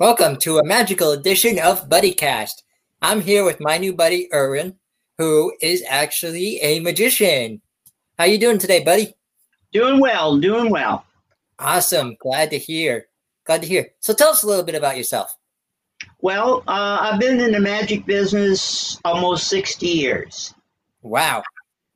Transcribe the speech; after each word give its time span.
Welcome 0.00 0.38
to 0.38 0.58
a 0.58 0.64
magical 0.64 1.12
edition 1.12 1.60
of 1.60 1.88
BuddyCast. 1.88 2.64
I'm 3.00 3.20
here 3.20 3.44
with 3.44 3.60
my 3.60 3.78
new 3.78 3.92
buddy 3.92 4.28
Erwin, 4.34 4.74
who 5.18 5.52
is 5.62 5.84
actually 5.88 6.58
a 6.62 6.80
magician. 6.80 7.62
How 8.18 8.24
you 8.24 8.36
doing 8.36 8.58
today, 8.58 8.82
buddy? 8.82 9.14
Doing 9.72 10.00
well, 10.00 10.36
doing 10.36 10.68
well. 10.68 11.04
Awesome. 11.60 12.16
Glad 12.18 12.50
to 12.50 12.58
hear. 12.58 13.06
Glad 13.44 13.62
to 13.62 13.68
hear. 13.68 13.86
So 14.00 14.12
tell 14.12 14.30
us 14.30 14.42
a 14.42 14.48
little 14.48 14.64
bit 14.64 14.74
about 14.74 14.96
yourself. 14.96 15.32
Well, 16.20 16.64
uh, 16.66 16.98
I've 17.00 17.20
been 17.20 17.38
in 17.38 17.52
the 17.52 17.60
magic 17.60 18.04
business 18.04 18.98
almost 19.04 19.46
60 19.46 19.86
years. 19.86 20.54
Wow. 21.02 21.44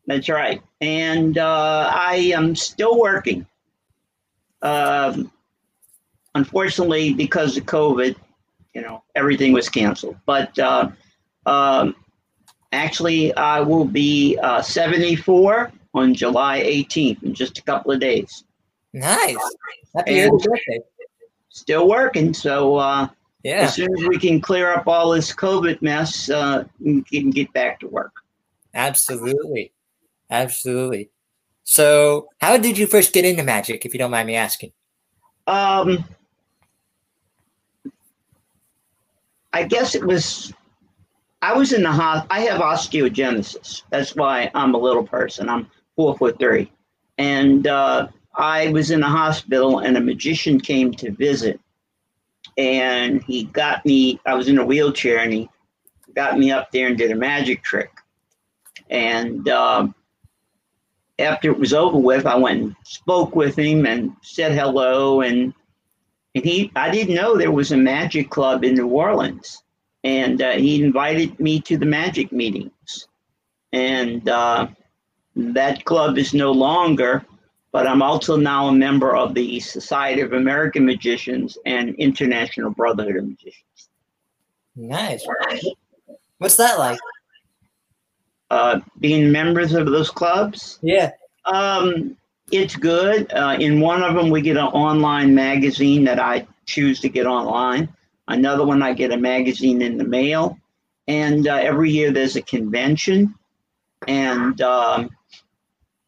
That's 0.07 0.29
right. 0.29 0.63
And 0.81 1.37
uh, 1.37 1.91
I 1.93 2.33
am 2.33 2.55
still 2.55 3.01
working. 3.01 3.45
Um, 4.63 5.33
unfortunately, 6.35 7.13
because 7.15 7.57
of 7.57 7.65
COVID, 7.65 8.17
you 8.75 8.83
know, 8.83 9.03
everything 9.15 9.53
was 9.53 9.69
canceled. 9.69 10.17
But 10.27 10.59
uh, 10.59 10.91
um, 11.47 11.95
actually, 12.73 13.35
I 13.35 13.61
will 13.61 13.85
be 13.85 14.39
uh, 14.43 14.63
74 14.63 15.73
on 15.95 16.15
July 16.15 16.61
18th 16.63 17.23
in 17.23 17.35
just 17.35 17.59
a 17.59 17.63
couple 17.63 17.93
of 17.93 18.01
days. 18.01 18.45
Nice. 18.93 19.37
Happy 19.97 20.21
early 20.23 20.39
birthday. 20.45 20.81
Still 21.49 21.89
working. 21.89 22.33
So 22.35 22.77
uh, 22.77 23.09
Yeah. 23.43 23.63
as 23.63 23.75
soon 23.75 23.89
as 23.99 24.07
we 24.07 24.19
can 24.19 24.41
clear 24.41 24.71
up 24.73 24.87
all 24.87 25.11
this 25.11 25.35
COVID 25.35 25.83
mess, 25.83 26.31
uh, 26.31 26.65
we 26.79 27.03
can 27.03 27.31
get 27.31 27.53
back 27.53 27.81
to 27.81 27.89
work. 27.89 28.13
Absolutely. 28.75 29.73
Absolutely. 30.31 31.11
So, 31.65 32.29
how 32.41 32.57
did 32.57 32.79
you 32.79 32.87
first 32.87 33.13
get 33.13 33.25
into 33.27 33.43
magic, 33.43 33.85
if 33.85 33.93
you 33.93 33.99
don't 33.99 34.11
mind 34.11 34.27
me 34.27 34.37
asking? 34.37 34.73
Um, 35.47 36.05
I 39.53 39.65
guess 39.65 39.95
it 39.95 40.05
was. 40.05 40.53
I 41.41 41.53
was 41.53 41.73
in 41.73 41.83
the 41.83 41.93
hos. 41.93 42.27
I 42.31 42.41
have 42.41 42.61
osteogenesis. 42.61 43.83
That's 43.91 44.17
why 44.17 44.51
I'm 44.55 44.75
a 44.75 44.79
little 44.79 45.05
person. 45.05 45.49
I'm 45.49 45.71
four 45.97 46.17
foot 46.17 46.39
three, 46.39 46.71
and 47.17 47.67
uh, 47.67 48.09
I 48.35 48.69
was 48.69 48.91
in 48.91 49.01
the 49.01 49.07
hospital, 49.07 49.81
and 49.81 49.97
a 49.97 50.01
magician 50.01 50.61
came 50.61 50.93
to 50.95 51.13
visit, 51.13 51.61
and 52.57 53.23
he 53.25 53.45
got 53.45 53.85
me. 53.87 54.21
I 54.27 54.35
was 54.35 54.49
in 54.49 54.59
a 54.59 54.65
wheelchair, 54.65 55.19
and 55.19 55.33
he 55.33 55.49
got 56.15 56.39
me 56.39 56.51
up 56.51 56.71
there 56.73 56.89
and 56.89 56.99
did 56.99 57.11
a 57.11 57.17
magic 57.17 57.63
trick, 57.63 57.91
and. 58.91 59.49
Um, 59.49 59.95
after 61.19 61.51
it 61.51 61.59
was 61.59 61.75
over 61.75 61.99
with, 61.99 62.27
I 62.27 62.37
went 62.37 62.63
and 62.63 62.77
spoke 62.85 63.35
with 63.35 63.59
him 63.59 63.87
and 63.87 64.13
said 64.23 64.53
hello. 64.53 65.23
And, 65.23 65.53
and 66.35 66.45
he, 66.45 66.71
I 66.77 66.91
didn't 66.91 67.15
know 67.15 67.37
there 67.37 67.53
was 67.53 67.73
a 67.73 67.77
magic 67.77 68.31
club 68.31 68.65
in 68.65 68.75
New 68.75 68.89
Orleans. 68.89 69.63
And 70.05 70.41
uh, 70.41 70.53
he 70.53 70.83
invited 70.83 71.39
me 71.41 71.61
to 71.63 71.77
the 71.77 71.87
magic 71.87 72.31
meetings. 72.33 73.09
And 73.73 74.29
uh, 74.29 74.69
that 75.35 75.85
club 75.85 76.19
is 76.19 76.35
no 76.35 76.53
longer, 76.53 77.25
but 77.73 77.87
I'm 77.87 78.03
also 78.03 78.37
now 78.37 78.69
a 78.69 78.73
member 78.73 79.17
of 79.17 79.35
the 79.35 79.61
Society 79.61 80.21
of 80.21 80.33
American 80.33 80.87
Magicians 80.87 81.59
and 81.67 81.95
International 81.97 82.71
Brotherhood 82.71 83.17
of 83.17 83.29
Magicians. 83.29 83.89
Nice. 84.77 85.27
What's 86.39 86.57
that 86.57 86.79
like? 86.79 86.99
Uh, 88.51 88.81
being 89.01 89.31
members 89.31 89.75
of 89.75 89.87
those 89.87 90.11
clubs, 90.11 90.79
Yeah. 90.83 91.11
Um, 91.45 92.17
it's 92.51 92.77
good. 92.77 93.33
Uh, 93.33 93.57
in 93.59 93.81
one 93.81 94.03
of 94.03 94.15
them, 94.15 94.31
we 94.31 94.41
get 94.41 94.57
an 94.57 94.65
online 94.65 95.35
magazine 95.35 96.05
that 96.05 96.19
I 96.19 96.47
choose 96.67 97.01
to 97.01 97.09
get 97.09 97.27
online. 97.27 97.89
Another 98.29 98.65
one, 98.65 98.83
I 98.83 98.93
get 98.93 99.13
a 99.13 99.17
magazine 99.17 99.83
in 99.83 99.97
the 99.97 100.05
mail. 100.05 100.59
And 101.07 101.49
uh, 101.49 101.55
every 101.55 101.91
year 101.91 102.11
there's 102.11 102.37
a 102.37 102.43
convention. 102.43 103.35
And 104.07 104.61
um, 104.61 105.11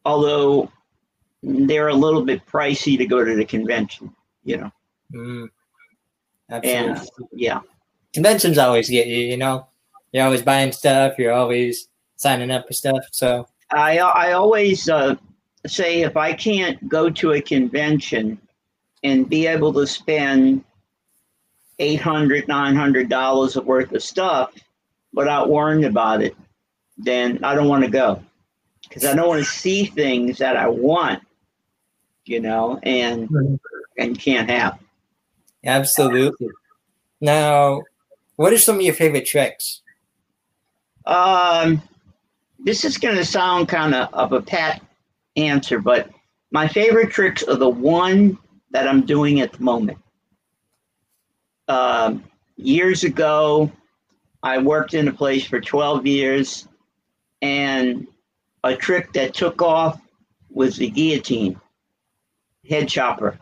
although 0.05 0.71
they're 1.43 1.89
a 1.89 1.95
little 1.95 2.25
bit 2.25 2.45
pricey 2.47 2.99
to 2.99 3.06
go 3.06 3.25
to 3.25 3.34
the 3.34 3.45
convention, 3.45 4.15
you 4.45 4.59
know. 4.59 4.73
Mm. 5.12 5.49
Absolutely. 6.50 6.91
And 6.91 7.11
yeah, 7.33 7.61
Conventions 8.12 8.59
always 8.59 8.91
get 8.91 9.06
you, 9.06 9.19
you 9.19 9.37
know? 9.37 9.67
You're 10.12 10.25
always 10.25 10.43
buying 10.43 10.73
stuff, 10.73 11.19
you're 11.19 11.33
always 11.33 11.89
signing 12.17 12.50
up 12.50 12.67
for 12.67 12.73
stuff. 12.73 13.05
So, 13.12 13.47
I 13.71 13.99
I 13.99 14.33
always 14.33 14.89
uh, 14.89 15.15
say 15.66 16.03
if 16.03 16.16
I 16.16 16.32
can't 16.32 16.88
go 16.88 17.10
to 17.10 17.32
a 17.32 17.41
convention 17.41 18.38
and 19.03 19.28
be 19.28 19.47
able 19.47 19.72
to 19.75 19.87
spend 19.87 20.65
eight 21.78 22.00
hundred, 22.00 22.48
nine 22.48 22.75
hundred 22.75 23.09
dollars 23.09 23.56
worth 23.56 23.93
of 23.93 24.03
stuff 24.03 24.53
without 25.12 25.49
worrying 25.49 25.84
about 25.84 26.22
it, 26.22 26.37
then 26.97 27.43
I 27.44 27.54
don't 27.54 27.69
want 27.69 27.84
to 27.84 27.91
go 27.91 28.22
because 28.82 29.04
I 29.04 29.15
don't 29.15 29.28
want 29.28 29.44
to 29.44 29.50
see 29.50 29.87
things 29.87 30.38
that 30.38 30.56
I 30.56 30.69
want, 30.69 31.22
you 32.25 32.41
know, 32.41 32.78
and 32.82 33.28
and 33.99 34.19
can't 34.19 34.49
have. 34.49 34.78
absolutely. 35.65 36.49
Now, 37.20 37.82
what 38.37 38.53
are 38.53 38.59
some 38.59 38.76
of 38.76 38.82
your 38.82 38.94
favorite 38.94 39.26
tricks? 39.26 39.82
Um, 41.04 41.82
this 42.59 42.84
is 42.84 42.99
going 42.99 43.16
to 43.16 43.25
sound 43.25 43.69
kind 43.69 43.94
of 43.94 44.12
of 44.15 44.32
a 44.32 44.43
pat 44.43 44.82
answer, 45.37 45.79
but 45.79 46.11
my 46.51 46.69
favorite 46.69 47.11
tricks 47.11 47.43
are 47.43 47.57
the 47.57 47.69
one 47.69 48.39
that 48.71 48.89
I'm 48.89 49.07
doing 49.07 49.41
at 49.41 49.53
the 49.53 49.63
moment. 49.63 49.99
Um, 51.69 52.25
years 52.57 53.05
ago, 53.05 53.71
I 54.43 54.59
worked 54.59 54.95
in 54.95 55.09
a 55.09 55.13
place 55.13 55.45
for 55.45 55.61
12 55.61 56.07
years, 56.07 56.67
and 57.43 58.07
a 58.65 58.75
trick 58.75 59.13
that 59.13 59.35
took 59.35 59.63
off 59.63 60.01
was 60.51 60.77
the 60.77 60.91
guillotine, 60.91 61.61
head 62.69 62.89
chopper, 62.89 63.39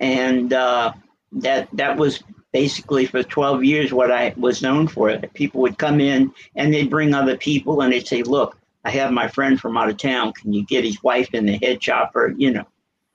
and 0.00 0.52
uh, 0.52 0.92
that 1.32 1.68
that 1.72 1.96
was 1.96 2.22
basically 2.52 3.04
for 3.04 3.22
12 3.22 3.64
years 3.64 3.92
what 3.92 4.10
I 4.10 4.32
was 4.36 4.62
known 4.62 4.86
for. 4.86 5.18
People 5.34 5.60
would 5.62 5.76
come 5.76 6.00
in 6.00 6.32
and 6.54 6.72
they'd 6.72 6.88
bring 6.88 7.12
other 7.12 7.36
people 7.36 7.82
and 7.82 7.92
they'd 7.92 8.06
say, 8.06 8.22
Look, 8.22 8.56
I 8.84 8.90
have 8.90 9.12
my 9.12 9.28
friend 9.28 9.58
from 9.58 9.76
out 9.76 9.88
of 9.88 9.96
town. 9.96 10.32
Can 10.32 10.52
you 10.52 10.64
get 10.64 10.84
his 10.84 11.02
wife 11.02 11.32
in 11.32 11.46
the 11.46 11.56
head 11.56 11.80
chopper? 11.80 12.34
You 12.36 12.52
know. 12.52 12.66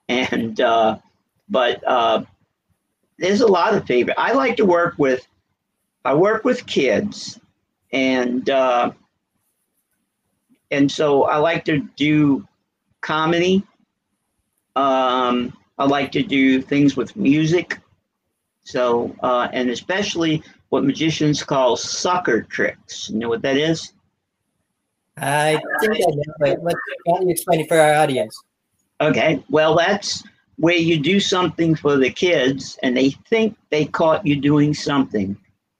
And 0.09 0.59
uh, 0.59 0.97
but 1.49 1.83
uh, 1.85 2.23
there's 3.19 3.41
a 3.41 3.47
lot 3.47 3.75
of 3.75 3.85
favorite. 3.85 4.15
I 4.17 4.33
like 4.33 4.57
to 4.57 4.65
work 4.65 4.95
with 4.97 5.27
I 6.03 6.15
work 6.15 6.43
with 6.43 6.65
kids 6.65 7.39
and 7.91 8.49
uh, 8.49 8.91
and 10.71 10.91
so 10.91 11.23
I 11.23 11.37
like 11.37 11.65
to 11.65 11.87
do 11.95 12.47
comedy. 13.01 13.63
Um, 14.75 15.53
I 15.77 15.85
like 15.85 16.11
to 16.13 16.23
do 16.23 16.61
things 16.61 16.95
with 16.95 17.15
music. 17.15 17.79
So, 18.63 19.15
uh, 19.21 19.47
and 19.51 19.69
especially 19.69 20.43
what 20.69 20.83
magicians 20.83 21.43
call 21.43 21.75
sucker 21.75 22.43
tricks. 22.43 23.09
You 23.09 23.17
know 23.17 23.29
what 23.29 23.41
that 23.41 23.57
is? 23.57 23.93
I 25.21 25.61
think 25.81 25.95
I 25.95 26.11
know, 26.11 26.33
but 26.39 26.63
let's, 26.63 26.79
why 27.05 27.17
don't 27.17 27.27
you 27.27 27.31
explain 27.31 27.61
it 27.61 27.67
for 27.67 27.79
our 27.79 27.93
audience? 27.93 28.35
Okay, 29.01 29.43
well, 29.49 29.75
that's 29.75 30.23
where 30.57 30.75
you 30.75 30.99
do 30.99 31.19
something 31.19 31.73
for 31.73 31.97
the 31.97 32.09
kids 32.09 32.77
and 32.83 32.95
they 32.95 33.11
think 33.29 33.57
they 33.69 33.85
caught 33.85 34.25
you 34.25 34.35
doing 34.35 34.73
something 34.73 35.37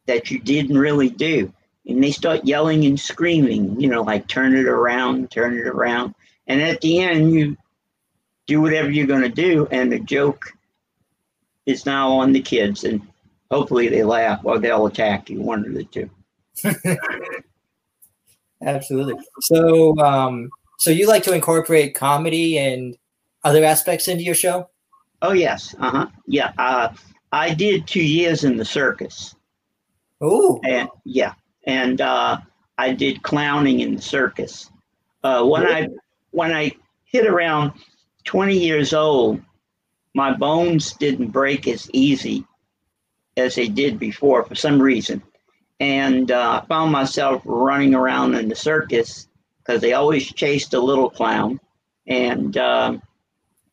that 0.07 0.31
you 0.31 0.39
didn't 0.39 0.78
really 0.78 1.09
do. 1.09 1.51
And 1.88 2.03
they 2.03 2.11
start 2.11 2.45
yelling 2.45 2.85
and 2.85 2.99
screaming, 2.99 3.79
you 3.79 3.89
know, 3.89 4.03
like 4.03 4.28
turn 4.28 4.55
it 4.55 4.67
around, 4.67 5.31
turn 5.31 5.57
it 5.57 5.67
around. 5.67 6.16
And 6.47 6.61
at 6.61 6.81
the 6.81 6.99
end, 6.99 7.31
you 7.31 7.57
do 8.47 8.61
whatever 8.61 8.89
you're 8.89 9.07
going 9.07 9.22
to 9.22 9.29
do, 9.29 9.67
and 9.69 9.91
the 9.91 9.99
joke 9.99 10.51
is 11.66 11.85
now 11.85 12.11
on 12.11 12.31
the 12.31 12.41
kids. 12.41 12.83
And 12.83 13.01
hopefully 13.51 13.87
they 13.87 14.03
laugh 14.03 14.41
or 14.43 14.59
they'll 14.59 14.87
attack 14.87 15.29
you, 15.29 15.41
one 15.41 15.66
of 15.66 15.73
the 15.73 15.84
two. 15.84 16.09
Absolutely. 18.61 19.16
So, 19.41 19.97
um, 20.00 20.50
so 20.78 20.91
you 20.91 21.08
like 21.08 21.23
to 21.23 21.34
incorporate 21.34 21.96
comedy 21.96 22.58
and 22.58 22.97
other 23.44 23.64
aspects 23.64 24.08
into 24.08 24.23
your 24.23 24.35
show? 24.35 24.70
Oh, 25.22 25.34
yes. 25.34 25.76
Uh 25.79 25.91
huh. 25.91 26.08
Yeah. 26.28 26.53
Uh, 26.58 26.90
I 27.32 27.53
did 27.53 27.88
two 27.88 28.03
years 28.03 28.44
in 28.44 28.58
the 28.58 28.66
circus. 28.66 29.35
Oh. 30.22 30.59
and 30.66 30.90
yeah 31.06 31.34
and 31.66 32.02
uh, 32.02 32.38
i 32.78 32.91
did 32.91 33.23
clowning 33.23 33.79
in 33.79 33.96
the 33.96 34.02
circus 34.02 34.70
uh, 35.23 35.44
when 35.46 35.66
i 35.66 35.88
when 36.32 36.52
i 36.52 36.72
hit 37.05 37.26
around 37.26 37.72
20 38.26 38.58
years 38.58 38.94
old 38.94 39.41
my 40.14 40.34
bones 40.34 40.94
didn't 40.94 41.28
break 41.28 41.67
as 41.67 41.90
easy 41.94 42.46
as 43.38 43.55
they 43.55 43.70
did 43.70 43.97
before 43.97 44.44
for 44.44 44.55
some 44.55 44.82
reason 44.82 45.23
and 45.79 46.31
uh, 46.31 46.61
i 46.61 46.66
found 46.67 46.91
myself 46.91 47.41
running 47.46 47.93
around 47.96 48.35
in 48.35 48.49
the 48.49 48.55
circus 48.55 49.28
because 49.59 49.81
they 49.81 49.93
always 49.93 50.31
chased 50.34 50.73
a 50.73 50.79
little 50.79 51.09
clown 51.09 51.59
and 52.08 52.58
um, 52.58 53.02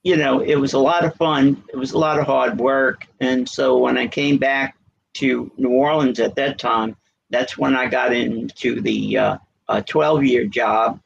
you 0.03 0.17
know 0.17 0.41
it 0.41 0.56
was 0.56 0.73
a 0.73 0.79
lot 0.79 1.05
of 1.05 1.14
fun 1.17 1.62
it 1.73 1.76
was 1.76 1.93
a 1.93 1.99
lot 1.99 2.19
of 2.19 2.26
hard 2.26 2.58
work 2.58 3.06
and 3.20 3.49
so 3.49 3.79
when 3.79 3.97
i 3.97 4.06
came 4.06 4.38
back 4.38 4.76
to 5.17 5.50
New 5.56 5.70
Orleans 5.70 6.20
at 6.20 6.35
that 6.37 6.58
time, 6.58 6.97
that's 7.31 7.58
when 7.58 7.75
I 7.75 7.87
got 7.87 8.12
into 8.12 8.81
the 8.81 9.19
uh, 9.19 9.81
12 9.87 10.25
year 10.25 10.44
job. 10.47 11.00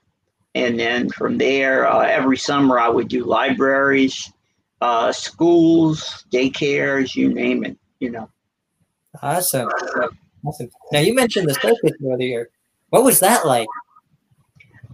And 0.55 0.79
then 0.79 1.09
from 1.11 1.39
there, 1.39 1.87
uh, 1.87 2.01
every 2.01 2.37
summer 2.37 2.79
I 2.79 2.89
would 2.89 3.09
do 3.09 3.25
libraries, 3.25 4.33
uh, 4.81 5.13
schools, 5.13 6.25
daycares, 6.33 7.15
you 7.15 7.33
name 7.33 7.65
it, 7.65 7.79
you 8.01 8.11
know. 8.11 8.29
Awesome. 9.23 9.71
Awesome. 10.45 10.71
Now, 10.93 11.01
you 11.01 11.15
mentioned 11.15 11.49
the 11.49 11.55
circus 11.55 11.93
earlier. 12.05 12.51
What 12.91 13.05
was 13.05 13.21
that 13.21 13.47
like? 13.47 13.69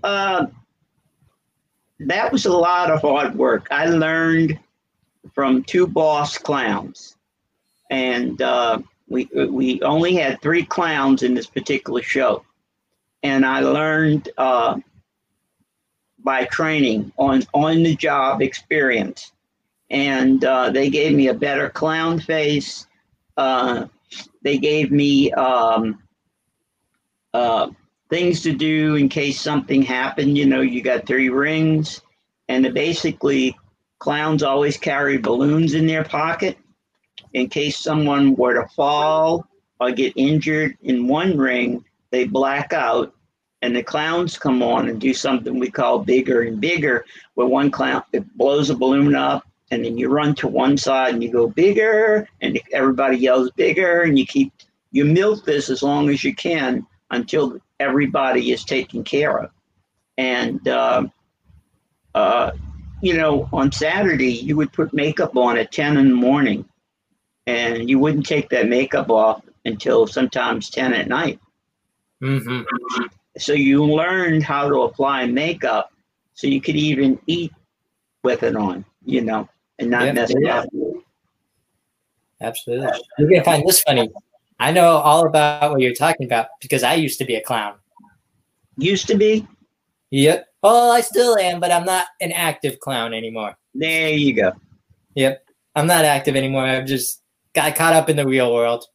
Uh, 0.03 0.47
that 2.01 2.33
was 2.33 2.47
a 2.47 2.53
lot 2.53 2.91
of 2.91 3.01
hard 3.01 3.35
work. 3.35 3.69
I 3.71 3.87
learned 3.87 4.59
from 5.35 5.63
two 5.65 5.87
boss 5.87 6.37
clowns, 6.37 7.17
and 7.91 8.41
uh, 8.43 8.81
we 9.09 9.29
we 9.49 9.81
only 9.83 10.15
had 10.15 10.41
three 10.43 10.65
clowns 10.65 11.23
in 11.23 11.35
this 11.35 11.47
particular 11.47 12.03
show, 12.03 12.45
and 13.23 13.47
I 13.47 13.61
learned 13.61 14.29
uh, 14.37 14.77
by 16.19 16.45
training 16.45 17.13
on 17.17 17.43
on 17.55 17.83
the 17.83 17.97
job 17.97 18.43
experience, 18.43 19.33
and 19.91 20.45
uh, 20.45 20.71
they 20.71 20.91
gave 20.91 21.15
me 21.15 21.29
a 21.29 21.35
better 21.35 21.71
clown 21.71 22.21
face. 22.21 22.87
Uh, 23.37 23.87
they 24.47 24.59
gave 24.59 24.93
me 24.93 25.33
um, 25.33 26.01
uh, 27.35 27.69
things 28.09 28.43
to 28.43 28.53
do 28.53 28.95
in 28.95 29.09
case 29.09 29.41
something 29.41 29.83
happened. 29.83 30.39
You 30.39 30.47
know, 30.47 30.61
you 30.61 30.83
got 30.83 31.05
three 31.05 31.31
rings, 31.31 32.01
and 32.49 32.73
basically, 32.73 33.57
clowns 33.99 34.45
always 34.45 34.77
carry 34.77 35.19
balloons 35.19 35.75
in 35.75 35.89
their 35.89 36.05
pocket 36.05 36.57
in 37.33 37.49
case 37.49 37.81
someone 37.81 38.37
were 38.37 38.55
to 38.55 38.69
fall 38.69 39.49
or 39.81 39.91
get 39.91 40.13
injured 40.15 40.79
in 40.83 41.09
one 41.09 41.37
ring. 41.37 41.85
They 42.13 42.23
black 42.23 42.73
out, 42.73 43.17
and 43.63 43.75
the 43.75 43.83
clowns 43.83 44.39
come 44.39 44.63
on 44.63 44.89
and 44.89 45.01
do 45.01 45.13
something 45.13 45.59
we 45.59 45.73
call 45.73 45.99
bigger 45.99 46.43
and 46.43 46.61
bigger, 46.61 47.05
where 47.35 47.49
one 47.49 47.73
clown 47.73 48.05
it 48.13 48.25
blows 48.39 48.71
a 48.71 48.77
balloon 48.77 49.17
up. 49.17 49.43
And 49.71 49.85
then 49.85 49.99
you 49.99 50.09
run 50.09 50.35
to 50.37 50.49
one 50.49 50.77
side 50.77 51.15
and 51.15 51.23
you 51.23 51.31
go 51.31 51.49
bigger, 51.49 52.29
and 52.41 52.61
everybody 52.73 53.17
yells 53.17 53.51
bigger, 53.53 54.03
and 54.03 54.19
you 54.19 54.25
keep 54.25 54.53
you 54.93 55.05
milk 55.05 55.45
this 55.45 55.69
as 55.69 55.83
long 55.83 56.09
as 56.09 56.25
you 56.25 56.35
can 56.35 56.87
until 57.11 57.59
everybody 57.81 58.53
is 58.53 58.65
taken 58.65 59.05
care 59.05 59.39
of. 59.39 59.51
And, 60.17 60.67
uh, 60.67 61.07
uh, 62.15 62.53
you 63.03 63.15
know, 63.15 63.49
on 63.53 63.71
Saturday, 63.73 64.33
you 64.33 64.57
would 64.57 64.73
put 64.73 64.95
makeup 64.95 65.37
on 65.37 65.59
at 65.59 65.73
10 65.73 65.99
in 65.99 66.09
the 66.09 66.15
morning, 66.15 66.65
and 67.47 67.89
you 67.91 67.99
wouldn't 67.99 68.27
take 68.27 68.49
that 68.51 68.69
makeup 68.69 69.11
off 69.11 69.43
until 69.65 70.07
sometimes 70.07 70.71
10 70.71 70.95
at 70.95 71.09
night. 71.09 71.39
Mm-hmm. 72.23 72.63
So 73.37 73.53
you 73.53 73.85
learned 73.85 74.43
how 74.43 74.69
to 74.69 74.83
apply 74.83 75.27
makeup 75.27 75.93
so 76.33 76.47
you 76.47 76.61
could 76.61 76.77
even 76.77 77.19
eat 77.27 77.53
with 78.23 78.43
it 78.43 78.57
on, 78.57 78.85
you 79.05 79.21
know, 79.21 79.49
and 79.79 79.91
not 79.91 80.15
mess 80.15 80.31
it 80.31 80.49
up. 80.49 80.69
Absolutely. 82.41 83.01
You're 83.19 83.29
going 83.29 83.41
to 83.41 83.45
find 83.45 83.67
this 83.67 83.81
funny. 83.83 84.11
I 84.59 84.73
know 84.73 84.97
all 84.97 85.27
about 85.27 85.71
what 85.71 85.81
you're 85.81 85.95
talking 85.95 86.27
about 86.27 86.49
because 86.61 86.83
I 86.83 86.95
used 86.95 87.19
to 87.19 87.25
be 87.25 87.35
a 87.35 87.43
clown. 87.43 87.75
Used 88.79 89.07
to 89.09 89.17
be? 89.17 89.47
Yep. 90.11 90.47
Well, 90.63 90.91
I 90.91 91.01
still 91.01 91.37
am, 91.39 91.61
but 91.61 91.71
I'm 91.73 91.85
not 91.85 92.07
an 92.21 92.33
active 92.33 92.81
clown 92.81 93.15
anymore. 93.15 93.57
There 93.75 94.11
you 94.11 94.35
go. 94.35 94.53
Yep. 95.15 95.47
I'm 95.75 95.87
not 95.87 96.05
active 96.05 96.37
anymore. 96.37 96.65
I've 96.65 96.87
just 96.87 97.23
got 97.55 97.75
caught 97.75 97.95
up 97.95 98.09
in 98.09 98.17
the 98.17 98.27
real 98.27 98.53
world. 98.53 98.87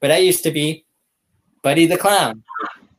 But 0.00 0.10
I 0.10 0.18
used 0.18 0.42
to 0.44 0.50
be 0.50 0.84
Buddy 1.62 1.86
the 1.86 1.96
Clown. 1.96 2.42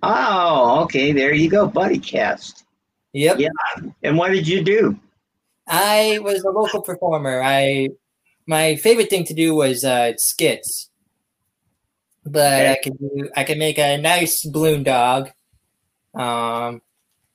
Oh, 0.03 0.81
okay. 0.83 1.11
There 1.11 1.33
you 1.33 1.49
go. 1.49 1.67
Buddy 1.67 1.99
Cast. 1.99 2.65
Yep. 3.13 3.39
Yeah. 3.39 3.49
And 4.03 4.17
what 4.17 4.31
did 4.31 4.47
you 4.47 4.63
do? 4.63 4.99
I 5.67 6.19
was 6.23 6.43
a 6.43 6.49
local 6.49 6.81
performer. 6.81 7.41
I 7.43 7.89
my 8.47 8.75
favorite 8.77 9.09
thing 9.09 9.25
to 9.25 9.33
do 9.33 9.55
was 9.55 9.83
uh, 9.83 10.13
skits 10.17 10.89
but 12.25 12.65
I 12.67 12.77
can 12.81 12.95
do 12.95 13.29
I 13.35 13.43
can 13.43 13.59
make 13.59 13.77
a 13.77 13.97
nice 13.97 14.43
balloon 14.45 14.83
dog. 14.83 15.29
Um, 16.15 16.81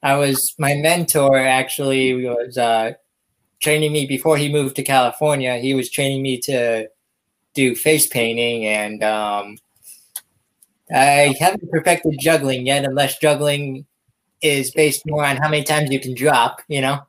I 0.02 0.16
was 0.16 0.54
my 0.58 0.74
mentor 0.76 1.38
actually 1.38 2.26
was 2.26 2.58
uh, 2.58 2.92
training 3.62 3.92
me 3.92 4.06
before 4.06 4.36
he 4.36 4.52
moved 4.52 4.76
to 4.76 4.82
California. 4.82 5.58
He 5.58 5.74
was 5.74 5.90
training 5.90 6.22
me 6.22 6.38
to 6.42 6.88
do 7.54 7.74
face 7.74 8.06
painting, 8.06 8.66
and 8.66 9.04
um, 9.04 9.58
I 10.94 11.34
haven't 11.38 11.70
perfected 11.70 12.18
juggling 12.20 12.66
yet, 12.66 12.84
unless 12.84 13.18
juggling 13.18 13.86
is 14.42 14.70
based 14.72 15.02
more 15.06 15.24
on 15.24 15.36
how 15.36 15.48
many 15.48 15.64
times 15.64 15.90
you 15.90 16.00
can 16.00 16.14
drop. 16.14 16.62
You 16.68 16.80
know. 16.82 17.00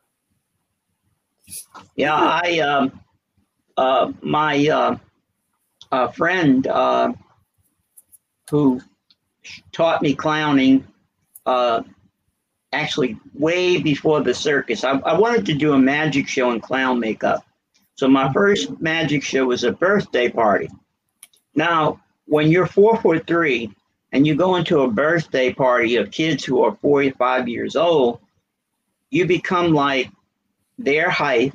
Yeah, 1.95 2.15
I 2.15 2.59
um, 2.59 2.99
uh, 3.77 4.11
my 4.21 4.67
uh, 4.67 4.97
uh, 5.91 6.07
friend. 6.09 6.67
Uh, 6.67 7.13
who 8.51 8.81
taught 9.71 10.01
me 10.01 10.13
clowning 10.13 10.85
uh, 11.45 11.81
actually 12.73 13.17
way 13.33 13.81
before 13.81 14.21
the 14.21 14.33
circus. 14.33 14.83
I, 14.83 14.99
I, 14.99 15.17
wanted 15.17 15.45
to 15.47 15.53
do 15.53 15.73
a 15.73 15.79
magic 15.79 16.27
show 16.27 16.51
in 16.51 16.59
clown 16.59 16.99
makeup. 16.99 17.43
So 17.95 18.09
my 18.09 18.31
first 18.33 18.79
magic 18.81 19.23
show 19.23 19.45
was 19.45 19.63
a 19.63 19.71
birthday 19.71 20.29
party. 20.29 20.69
Now, 21.55 22.01
when 22.25 22.51
you're 22.51 22.67
four 22.67 22.97
foot 22.97 23.25
three 23.25 23.73
and 24.11 24.27
you 24.27 24.35
go 24.35 24.57
into 24.57 24.81
a 24.81 24.91
birthday 24.91 25.53
party 25.53 25.95
of 25.95 26.11
kids 26.11 26.43
who 26.43 26.61
are 26.63 26.75
45 26.75 27.47
years 27.47 27.77
old, 27.77 28.19
you 29.09 29.25
become 29.25 29.73
like 29.73 30.11
their 30.77 31.09
height. 31.09 31.53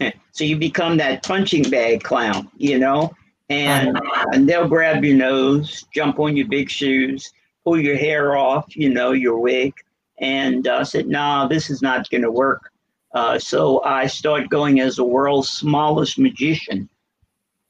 so 0.32 0.44
you 0.44 0.56
become 0.56 0.96
that 0.98 1.22
punching 1.22 1.70
bag 1.70 2.02
clown, 2.02 2.50
you 2.56 2.78
know? 2.78 3.14
and 3.50 4.00
and 4.32 4.48
they'll 4.48 4.68
grab 4.68 5.04
your 5.04 5.16
nose, 5.16 5.84
jump 5.92 6.18
on 6.20 6.36
your 6.36 6.46
big 6.46 6.70
shoes, 6.70 7.32
pull 7.64 7.78
your 7.78 7.96
hair 7.96 8.36
off, 8.36 8.64
you 8.76 8.88
know, 8.88 9.10
your 9.10 9.38
wig, 9.38 9.74
and 10.18 10.66
uh, 10.66 10.84
said, 10.84 11.08
"No, 11.08 11.18
nah, 11.18 11.48
this 11.48 11.68
is 11.68 11.82
not 11.82 12.08
going 12.08 12.22
to 12.22 12.30
work." 12.30 12.70
Uh, 13.12 13.38
so 13.38 13.82
I 13.82 14.06
started 14.06 14.48
going 14.48 14.80
as 14.80 14.96
the 14.96 15.04
world's 15.04 15.50
smallest 15.50 16.16
magician. 16.16 16.88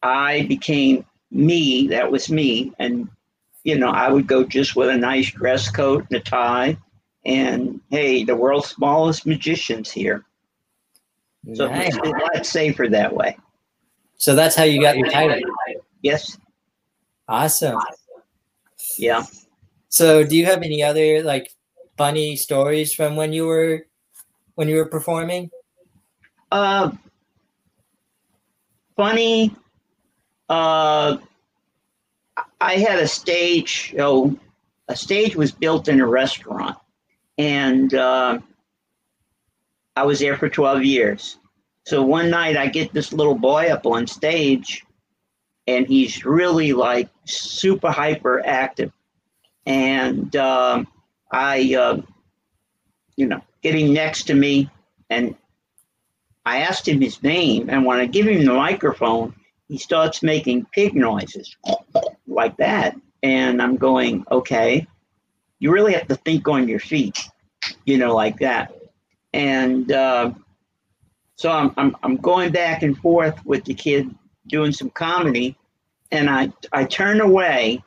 I 0.03 0.43
became 0.43 1.05
me. 1.31 1.89
That 1.89 2.13
was 2.13 2.31
me, 2.31 2.73
and 2.79 3.09
you 3.65 3.79
know, 3.79 3.89
I 3.89 4.11
would 4.11 4.27
go 4.27 4.45
just 4.45 4.77
with 4.77 4.91
a 4.91 4.97
nice 4.97 5.31
dress 5.31 5.71
coat 5.71 6.07
and 6.11 6.21
a 6.21 6.23
tie, 6.23 6.77
and 7.25 7.81
hey, 7.91 8.25
the 8.25 8.37
world's 8.37 8.69
smallest 8.69 9.27
magician's 9.27 9.91
here. 9.91 10.25
So 11.55 11.69
nice. 11.69 11.97
it's 11.97 11.97
a 11.97 12.11
lot 12.11 12.47
safer 12.47 12.89
that 12.89 13.15
way. 13.15 13.37
So 14.17 14.35
that's 14.35 14.55
how 14.55 14.65
you 14.65 14.81
got 14.81 14.99
your 14.99 15.09
title. 15.09 15.41
Yes. 16.03 16.37
Awesome. 17.27 17.79
Yeah. 18.99 19.25
So 19.89 20.25
do 20.25 20.37
you 20.37 20.45
have 20.47 20.63
any 20.63 20.83
other 20.83 21.23
like 21.23 21.53
funny 21.97 22.37
stories 22.37 22.93
from 22.93 23.17
when 23.17 23.33
you 23.33 23.47
were 23.47 23.87
when 24.57 24.69
you 24.69 24.77
were 24.77 24.87
performing? 24.87 25.51
Uh 26.53 26.91
funny 28.97 29.55
uh 30.51 31.17
I 32.61 32.77
had 32.77 32.99
a 32.99 33.09
stage 33.09 33.69
show. 33.69 34.37
A 34.89 34.97
stage 34.97 35.37
was 35.37 35.53
built 35.53 35.89
in 35.89 36.01
a 36.01 36.07
restaurant, 36.07 36.77
and 37.41 37.95
uh, 37.95 38.39
I 39.97 40.03
was 40.03 40.19
there 40.19 40.37
for 40.37 40.51
12 40.51 40.85
years. 40.85 41.39
So 41.87 42.03
one 42.03 42.29
night 42.29 42.59
I 42.59 42.67
get 42.67 42.93
this 42.93 43.15
little 43.15 43.35
boy 43.35 43.69
up 43.69 43.87
on 43.87 44.07
stage, 44.07 44.85
and 45.67 45.87
he's 45.87 46.27
really 46.27 46.75
like 46.75 47.09
super 47.25 47.91
hyper 47.91 48.45
active. 48.45 48.93
And 49.65 50.37
um, 50.37 50.87
I, 51.33 51.75
uh, 51.75 52.03
you 53.17 53.25
know, 53.25 53.41
getting 53.63 53.95
next 53.95 54.25
to 54.25 54.35
me, 54.35 54.69
and 55.09 55.35
I 56.45 56.59
asked 56.59 56.87
him 56.87 57.01
his 57.01 57.23
name, 57.23 57.71
and 57.71 57.87
when 57.87 58.01
I 58.01 58.05
give 58.05 58.29
him 58.29 58.45
the 58.45 58.53
microphone, 58.53 59.35
he 59.67 59.79
starts 59.79 60.23
making 60.23 60.67
pig 60.75 60.95
noises 60.95 61.57
like 62.27 62.59
that. 62.59 62.97
And 63.23 63.63
I'm 63.63 63.77
going, 63.77 64.25
okay, 64.31 64.87
you 65.61 65.71
really 65.71 65.93
have 65.93 66.09
to 66.09 66.17
think 66.17 66.49
on 66.49 66.69
your 66.69 66.81
feet, 66.81 67.30
you 67.85 67.99
know, 67.99 68.15
like 68.15 68.39
that. 68.41 68.75
And 69.33 69.91
uh, 69.93 70.33
so 71.37 71.51
I'm, 71.51 71.73
I'm, 71.77 71.97
I'm 72.03 72.17
going 72.17 72.53
back 72.53 72.83
and 72.83 72.97
forth 72.97 73.45
with 73.45 73.65
the 73.65 73.75
kid 73.75 74.15
doing 74.47 74.73
some 74.73 74.91
comedy 74.91 75.57
and 76.11 76.29
I, 76.29 76.53
I 76.73 76.85
turn 76.85 77.21
away 77.21 77.83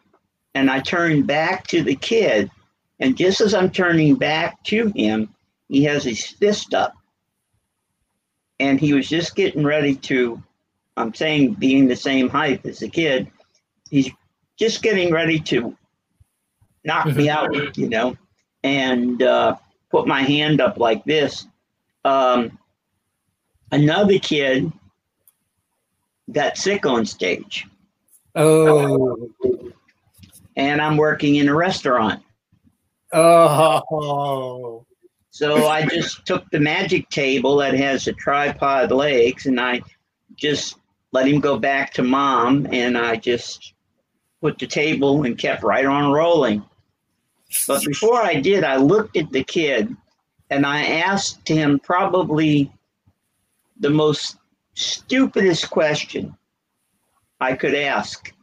and 0.53 0.69
I 0.69 0.79
turn 0.79 1.23
back 1.23 1.67
to 1.67 1.83
the 1.83 1.95
kid. 1.95 2.49
And 2.99 3.17
just 3.17 3.41
as 3.41 3.53
I'm 3.53 3.69
turning 3.69 4.15
back 4.15 4.63
to 4.65 4.91
him, 4.95 5.33
he 5.67 5.83
has 5.83 6.03
his 6.03 6.25
fist 6.25 6.73
up. 6.73 6.93
And 8.59 8.79
he 8.79 8.93
was 8.93 9.09
just 9.09 9.35
getting 9.35 9.65
ready 9.65 9.95
to 9.95 10.41
I'm 10.95 11.13
saying 11.13 11.55
being 11.55 11.87
the 11.87 11.95
same 11.95 12.29
height 12.29 12.65
as 12.65 12.79
the 12.79 12.89
kid, 12.89 13.31
he's 13.89 14.11
just 14.57 14.83
getting 14.83 15.11
ready 15.11 15.39
to 15.39 15.75
knock 16.83 17.07
me 17.07 17.29
out, 17.31 17.77
you 17.77 17.89
know, 17.89 18.15
and 18.63 19.21
uh, 19.21 19.55
put 19.91 20.07
my 20.07 20.21
hand 20.21 20.61
up 20.61 20.77
like 20.77 21.03
this. 21.05 21.45
Um, 22.05 22.57
another 23.71 24.19
kid 24.19 24.71
got 26.31 26.57
sick 26.57 26.85
on 26.85 27.05
stage. 27.05 27.67
Oh. 28.35 29.29
And 30.55 30.81
I'm 30.81 30.97
working 30.97 31.35
in 31.35 31.49
a 31.49 31.55
restaurant. 31.55 32.23
Oh. 33.11 34.85
So 35.29 35.67
I 35.67 35.85
just 35.85 36.25
took 36.25 36.49
the 36.51 36.59
magic 36.59 37.09
table 37.09 37.57
that 37.57 37.73
has 37.73 38.05
the 38.05 38.13
tripod 38.13 38.91
legs 38.91 39.45
and 39.47 39.59
I 39.59 39.81
just 40.35 40.75
let 41.11 41.27
him 41.27 41.39
go 41.39 41.57
back 41.57 41.93
to 41.93 42.03
mom 42.03 42.67
and 42.71 42.97
I 42.97 43.15
just 43.15 43.73
put 44.41 44.59
the 44.59 44.67
table 44.67 45.23
and 45.23 45.37
kept 45.37 45.63
right 45.63 45.85
on 45.85 46.11
rolling. 46.11 46.63
But 47.67 47.83
before 47.85 48.21
I 48.21 48.35
did, 48.35 48.63
I 48.63 48.77
looked 48.77 49.17
at 49.17 49.31
the 49.31 49.43
kid 49.43 49.95
and 50.49 50.65
I 50.65 50.83
asked 50.85 51.47
him 51.47 51.79
probably 51.79 52.71
the 53.79 53.89
most 53.89 54.37
stupidest 54.73 55.69
question 55.69 56.35
I 57.39 57.53
could 57.53 57.75
ask. 57.75 58.33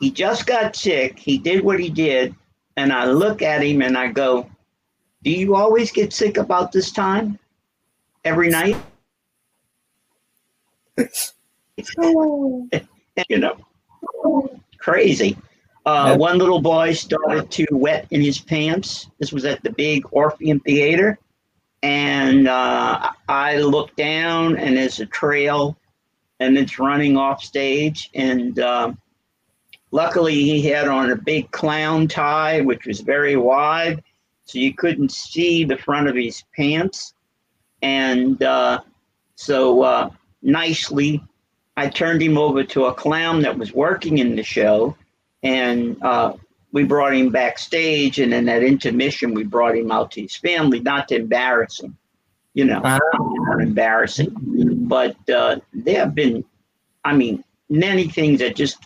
He 0.00 0.10
just 0.10 0.46
got 0.46 0.76
sick. 0.76 1.18
He 1.18 1.38
did 1.38 1.64
what 1.64 1.80
he 1.80 1.88
did. 1.88 2.34
And 2.76 2.92
I 2.92 3.06
look 3.06 3.40
at 3.42 3.62
him 3.62 3.80
and 3.82 3.96
I 3.96 4.08
go, 4.08 4.48
Do 5.22 5.30
you 5.30 5.56
always 5.56 5.90
get 5.90 6.12
sick 6.12 6.36
about 6.36 6.72
this 6.72 6.92
time? 6.92 7.38
Every 8.24 8.50
night? 8.50 8.76
you 13.28 13.38
know, 13.38 13.56
crazy. 14.78 15.36
Uh, 15.86 16.16
One 16.16 16.38
little 16.38 16.60
boy 16.60 16.92
started 16.94 17.48
to 17.52 17.66
wet 17.70 18.08
in 18.10 18.20
his 18.20 18.38
pants. 18.38 19.08
This 19.20 19.32
was 19.32 19.44
at 19.44 19.62
the 19.62 19.70
big 19.70 20.04
Orpheum 20.10 20.58
Theater. 20.60 21.16
And 21.82 22.48
uh, 22.48 23.12
I 23.28 23.58
looked 23.58 23.96
down, 23.96 24.56
and 24.56 24.76
there's 24.76 24.98
a 24.98 25.06
trail, 25.06 25.76
and 26.40 26.58
it's 26.58 26.80
running 26.80 27.16
off 27.16 27.44
stage. 27.44 28.10
And 28.14 28.58
um, 28.58 28.98
luckily, 29.92 30.34
he 30.34 30.62
had 30.62 30.88
on 30.88 31.12
a 31.12 31.16
big 31.16 31.52
clown 31.52 32.08
tie, 32.08 32.62
which 32.62 32.86
was 32.86 33.00
very 33.00 33.36
wide, 33.36 34.02
so 34.44 34.58
you 34.58 34.74
couldn't 34.74 35.12
see 35.12 35.62
the 35.62 35.76
front 35.76 36.08
of 36.08 36.16
his 36.16 36.42
pants. 36.56 37.14
And 37.82 38.42
uh, 38.42 38.80
so, 39.36 39.82
uh, 39.82 40.10
nicely, 40.42 41.22
I 41.76 41.88
turned 41.88 42.22
him 42.22 42.38
over 42.38 42.64
to 42.64 42.86
a 42.86 42.94
clown 42.94 43.42
that 43.42 43.56
was 43.56 43.72
working 43.72 44.18
in 44.18 44.34
the 44.34 44.42
show, 44.42 44.96
and 45.42 46.02
uh, 46.02 46.34
we 46.72 46.84
brought 46.84 47.14
him 47.14 47.30
backstage. 47.30 48.18
And 48.18 48.32
then 48.32 48.48
at 48.48 48.62
intermission, 48.62 49.34
we 49.34 49.44
brought 49.44 49.76
him 49.76 49.90
out 49.90 50.10
to 50.12 50.22
his 50.22 50.36
family, 50.36 50.80
not 50.80 51.08
to 51.08 51.16
embarrass 51.16 51.80
him, 51.80 51.96
you 52.54 52.64
know, 52.64 52.80
not 52.80 53.60
embarrassing. 53.60 54.34
But 54.88 55.16
uh, 55.28 55.60
there 55.72 56.00
have 56.00 56.14
been, 56.14 56.44
I 57.04 57.14
mean, 57.14 57.44
many 57.68 58.08
things 58.08 58.40
that 58.40 58.56
just 58.56 58.78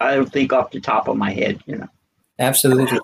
I 0.00 0.14
don't 0.14 0.30
think 0.30 0.52
off 0.52 0.70
the 0.70 0.80
top 0.80 1.08
of 1.08 1.16
my 1.16 1.32
head, 1.32 1.62
you 1.66 1.76
know. 1.76 1.88
Absolutely. 2.38 2.98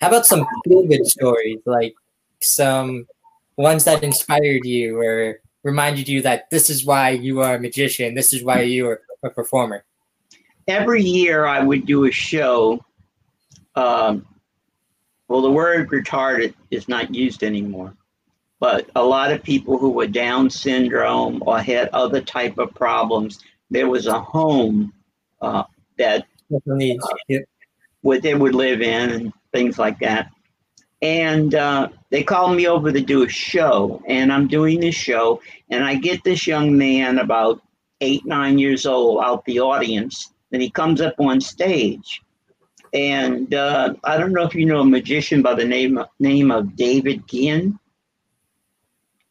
How 0.00 0.08
about 0.08 0.26
some 0.26 0.46
good 0.68 1.06
stories, 1.06 1.58
like 1.66 1.94
some 2.40 3.06
ones 3.56 3.84
that 3.84 4.04
inspired 4.04 4.64
you 4.64 5.00
or 5.00 5.40
reminded 5.64 6.08
you 6.08 6.22
that 6.22 6.48
this 6.50 6.70
is 6.70 6.84
why 6.84 7.10
you 7.10 7.40
are 7.40 7.56
a 7.56 7.60
magician, 7.60 8.14
this 8.14 8.32
is 8.32 8.44
why 8.44 8.60
you 8.60 8.88
are 8.88 9.00
a 9.24 9.30
performer? 9.30 9.84
Every 10.68 11.02
year 11.02 11.46
I 11.46 11.60
would 11.60 11.86
do 11.86 12.04
a 12.04 12.12
show. 12.12 12.84
Um, 13.74 14.26
well, 15.26 15.42
the 15.42 15.50
word 15.50 15.90
retarded 15.90 16.54
is 16.70 16.88
not 16.88 17.14
used 17.14 17.42
anymore, 17.42 17.94
but 18.60 18.88
a 18.94 19.02
lot 19.02 19.32
of 19.32 19.42
people 19.42 19.78
who 19.78 19.90
were 19.90 20.06
Down 20.06 20.48
syndrome 20.50 21.42
or 21.44 21.58
had 21.58 21.88
other 21.88 22.20
type 22.20 22.58
of 22.58 22.74
problems, 22.74 23.40
there 23.70 23.88
was 23.88 24.06
a 24.06 24.20
home 24.20 24.92
uh, 25.40 25.64
that 25.98 26.26
Definitely. 26.50 26.98
Yep. 27.28 27.42
what 28.00 28.22
they 28.22 28.34
would 28.34 28.54
live 28.54 28.80
in 28.80 29.10
and 29.10 29.32
things 29.52 29.78
like 29.78 29.98
that. 30.00 30.30
And 31.00 31.54
uh, 31.54 31.90
they 32.10 32.24
called 32.24 32.56
me 32.56 32.66
over 32.66 32.90
to 32.90 33.00
do 33.00 33.22
a 33.22 33.28
show, 33.28 34.02
and 34.08 34.32
I'm 34.32 34.48
doing 34.48 34.80
this 34.80 34.96
show, 34.96 35.40
and 35.70 35.84
I 35.84 35.94
get 35.94 36.24
this 36.24 36.46
young 36.46 36.76
man 36.76 37.18
about 37.18 37.62
eight, 38.00 38.26
nine 38.26 38.58
years 38.58 38.84
old 38.86 39.22
out 39.22 39.44
the 39.44 39.60
audience, 39.60 40.32
and 40.52 40.62
he 40.62 40.70
comes 40.70 41.00
up 41.00 41.14
on 41.18 41.40
stage. 41.40 42.22
And 42.92 43.52
uh, 43.52 43.94
I 44.04 44.16
don't 44.16 44.32
know 44.32 44.44
if 44.44 44.54
you 44.54 44.64
know 44.64 44.80
a 44.80 44.84
magician 44.84 45.42
by 45.42 45.54
the 45.54 45.64
name 45.64 46.02
name 46.18 46.50
of 46.50 46.74
David 46.74 47.26
Ginn. 47.28 47.78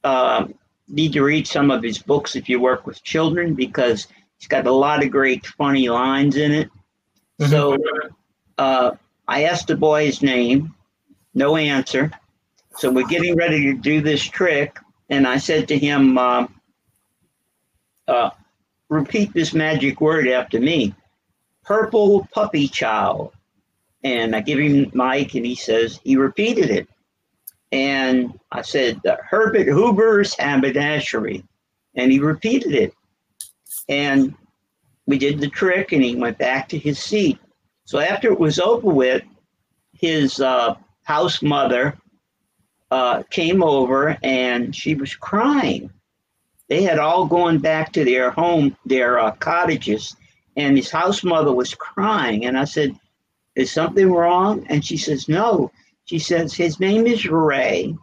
Uh, 0.03 0.47
need 0.87 1.13
to 1.13 1.23
read 1.23 1.47
some 1.47 1.71
of 1.71 1.83
his 1.83 1.97
books 1.97 2.35
if 2.35 2.47
you 2.47 2.59
work 2.59 2.85
with 2.85 3.03
children 3.03 3.55
because 3.55 4.07
he's 4.37 4.47
got 4.47 4.67
a 4.67 4.71
lot 4.71 5.03
of 5.03 5.11
great 5.11 5.45
funny 5.45 5.89
lines 5.89 6.37
in 6.37 6.51
it. 6.51 6.69
So 7.49 7.77
uh, 8.57 8.91
I 9.27 9.43
asked 9.43 9.67
the 9.67 9.75
boy 9.75 10.05
his 10.05 10.21
name, 10.21 10.73
no 11.33 11.55
answer. 11.55 12.11
So 12.77 12.91
we're 12.91 13.07
getting 13.07 13.35
ready 13.35 13.63
to 13.63 13.73
do 13.73 14.01
this 14.01 14.23
trick, 14.23 14.77
and 15.09 15.27
I 15.27 15.37
said 15.37 15.67
to 15.69 15.77
him, 15.77 16.17
uh, 16.17 16.47
uh, 18.07 18.29
"Repeat 18.89 19.33
this 19.33 19.53
magic 19.53 19.99
word 19.99 20.27
after 20.27 20.59
me: 20.59 20.93
purple 21.67 22.27
puppy 22.31 22.67
child." 22.67 23.33
And 24.03 24.35
I 24.35 24.41
give 24.41 24.59
him 24.59 24.89
Mike, 24.93 25.35
and 25.35 25.45
he 25.45 25.55
says 25.55 25.99
he 26.03 26.15
repeated 26.15 26.69
it. 26.69 26.87
And 27.71 28.39
I 28.51 28.61
said, 28.61 29.01
"Herbert 29.29 29.67
Hoover's 29.67 30.33
haberdashery," 30.35 31.43
and 31.95 32.11
he 32.11 32.19
repeated 32.19 32.73
it. 32.73 32.93
And 33.89 34.33
we 35.05 35.17
did 35.17 35.39
the 35.39 35.49
trick, 35.49 35.91
and 35.91 36.03
he 36.03 36.15
went 36.15 36.37
back 36.37 36.69
to 36.69 36.77
his 36.77 36.99
seat. 36.99 37.39
So 37.85 37.99
after 37.99 38.31
it 38.31 38.39
was 38.39 38.59
over 38.59 38.89
with, 38.89 39.23
his 39.93 40.39
uh, 40.39 40.75
house 41.03 41.41
mother 41.41 41.97
uh, 42.91 43.23
came 43.29 43.63
over 43.63 44.17
and 44.23 44.75
she 44.75 44.95
was 44.95 45.15
crying. 45.15 45.89
They 46.69 46.83
had 46.83 46.99
all 46.99 47.25
gone 47.25 47.59
back 47.59 47.93
to 47.93 48.03
their 48.03 48.29
home, 48.29 48.75
their 48.85 49.19
uh, 49.19 49.31
cottages, 49.31 50.15
and 50.57 50.75
his 50.75 50.89
house 50.89 51.23
mother 51.23 51.53
was 51.53 51.73
crying. 51.75 52.45
And 52.45 52.57
I 52.57 52.65
said, 52.65 52.99
Is 53.55 53.71
something 53.71 54.11
wrong? 54.11 54.65
And 54.69 54.83
she 54.83 54.97
says, 54.97 55.29
No. 55.29 55.71
She 56.05 56.19
says, 56.19 56.53
His 56.53 56.79
name 56.79 57.07
is 57.07 57.25
Ray. 57.25 57.95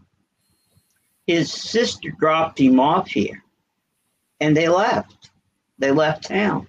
His 1.26 1.52
sister 1.52 2.10
dropped 2.18 2.60
him 2.60 2.78
off 2.78 3.08
here 3.08 3.42
and 4.40 4.56
they 4.56 4.68
left. 4.68 5.30
They 5.78 5.90
left 5.90 6.28
town. 6.28 6.68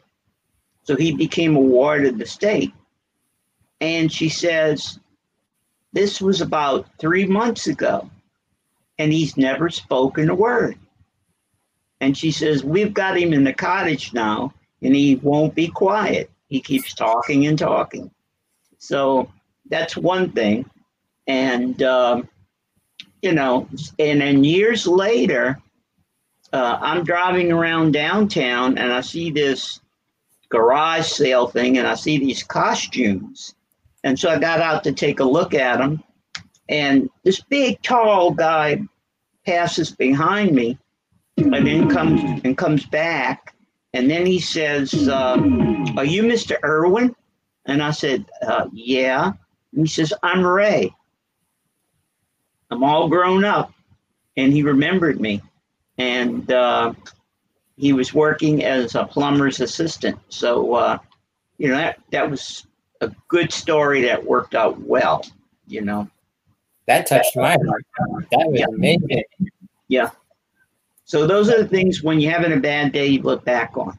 So 0.84 0.96
he 0.96 1.12
became 1.14 1.56
a 1.56 1.62
ward 1.62 2.06
of 2.06 2.18
the 2.18 2.26
state. 2.26 2.74
And 3.82 4.12
she 4.12 4.30
says, 4.30 5.00
This 5.94 6.22
was 6.22 6.42
about 6.42 6.88
three 7.00 7.26
months 7.26 7.68
ago, 7.68 8.10
and 8.98 9.12
he's 9.12 9.36
never 9.36 9.70
spoken 9.70 10.30
a 10.30 10.36
word. 10.36 10.78
And 12.00 12.18
she 12.18 12.32
says, 12.32 12.64
We've 12.64 12.94
got 12.94 13.18
him 13.18 13.34
in 13.34 13.44
the 13.44 13.54
cottage 13.54 14.14
now, 14.14 14.54
and 14.86 14.96
he 14.96 15.16
won't 15.18 15.56
be 15.56 15.68
quiet. 15.68 16.30
He 16.48 16.62
keeps 16.62 16.94
talking 16.94 17.48
and 17.48 17.58
talking. 17.58 18.12
So 18.78 19.32
that's 19.70 19.98
one 19.98 20.32
thing. 20.32 20.70
And, 21.28 21.82
um, 21.82 22.30
you 23.22 23.32
know, 23.32 23.68
and 23.98 24.22
then 24.22 24.44
years 24.44 24.86
later, 24.86 25.60
uh, 26.54 26.78
I'm 26.80 27.04
driving 27.04 27.52
around 27.52 27.94
downtown 27.94 28.78
and 28.78 28.94
I 28.94 29.02
see 29.02 29.32
this 29.32 29.82
garage 30.50 31.08
sale 31.08 31.48
thing 31.48 31.80
and 31.80 31.88
I 31.88 31.96
see 31.96 32.20
these 32.20 32.44
costumes. 32.44 33.56
And 34.04 34.20
so 34.20 34.30
I 34.30 34.38
got 34.38 34.62
out 34.62 34.84
to 34.84 34.92
take 34.92 35.20
a 35.20 35.24
look 35.24 35.56
at 35.56 35.80
them. 35.80 36.04
And 36.70 37.10
this 37.24 37.42
big, 37.42 37.82
tall 37.82 38.32
guy 38.32 38.84
passes 39.46 39.92
behind 39.92 40.54
me 40.54 40.78
and 41.38 41.66
then 41.66 41.90
comes 41.90 42.42
and 42.44 42.56
comes 42.56 42.86
back. 42.86 43.55
And 43.96 44.12
then 44.12 44.26
he 44.26 44.40
says, 44.40 45.08
um, 45.08 45.98
Are 45.98 46.04
you 46.04 46.24
Mr. 46.24 46.62
Irwin? 46.64 47.16
And 47.66 47.82
I 47.82 47.92
said, 47.92 48.26
uh, 48.46 48.68
Yeah. 48.74 49.32
And 49.74 49.88
he 49.88 49.88
says, 49.88 50.14
I'm 50.22 50.46
Ray. 50.46 50.94
I'm 52.70 52.84
all 52.84 53.08
grown 53.08 53.46
up. 53.46 53.74
And 54.36 54.52
he 54.52 54.64
remembered 54.64 55.22
me. 55.22 55.42
And 55.98 56.52
uh, 56.52 56.94
he 57.78 57.94
was 57.94 58.14
working 58.14 58.66
as 58.66 58.96
a 58.96 59.06
plumber's 59.06 59.62
assistant. 59.62 60.20
So, 60.28 60.74
uh, 60.74 60.98
you 61.58 61.70
know, 61.70 61.78
that, 61.78 62.00
that 62.12 62.30
was 62.30 62.68
a 63.00 63.10
good 63.30 63.54
story 63.54 64.02
that 64.02 64.26
worked 64.26 64.56
out 64.56 64.78
well, 64.82 65.26
you 65.68 65.80
know. 65.82 66.10
That 66.88 67.08
touched 67.08 67.38
my 67.38 67.56
heart. 67.66 67.86
That 68.32 68.48
was 68.50 68.60
Yeah. 68.60 68.66
amazing. 68.76 69.24
Yeah. 69.88 70.10
So 71.06 71.28
those 71.28 71.50
are 71.50 71.62
the 71.62 71.68
things 71.68 72.02
when 72.04 72.20
you're 72.20 72.32
having 72.32 72.52
a 72.52 72.60
bad 72.60 72.92
day, 72.92 73.08
you 73.08 73.22
look 73.22 73.46
back 73.46 73.78
on. 73.78 73.98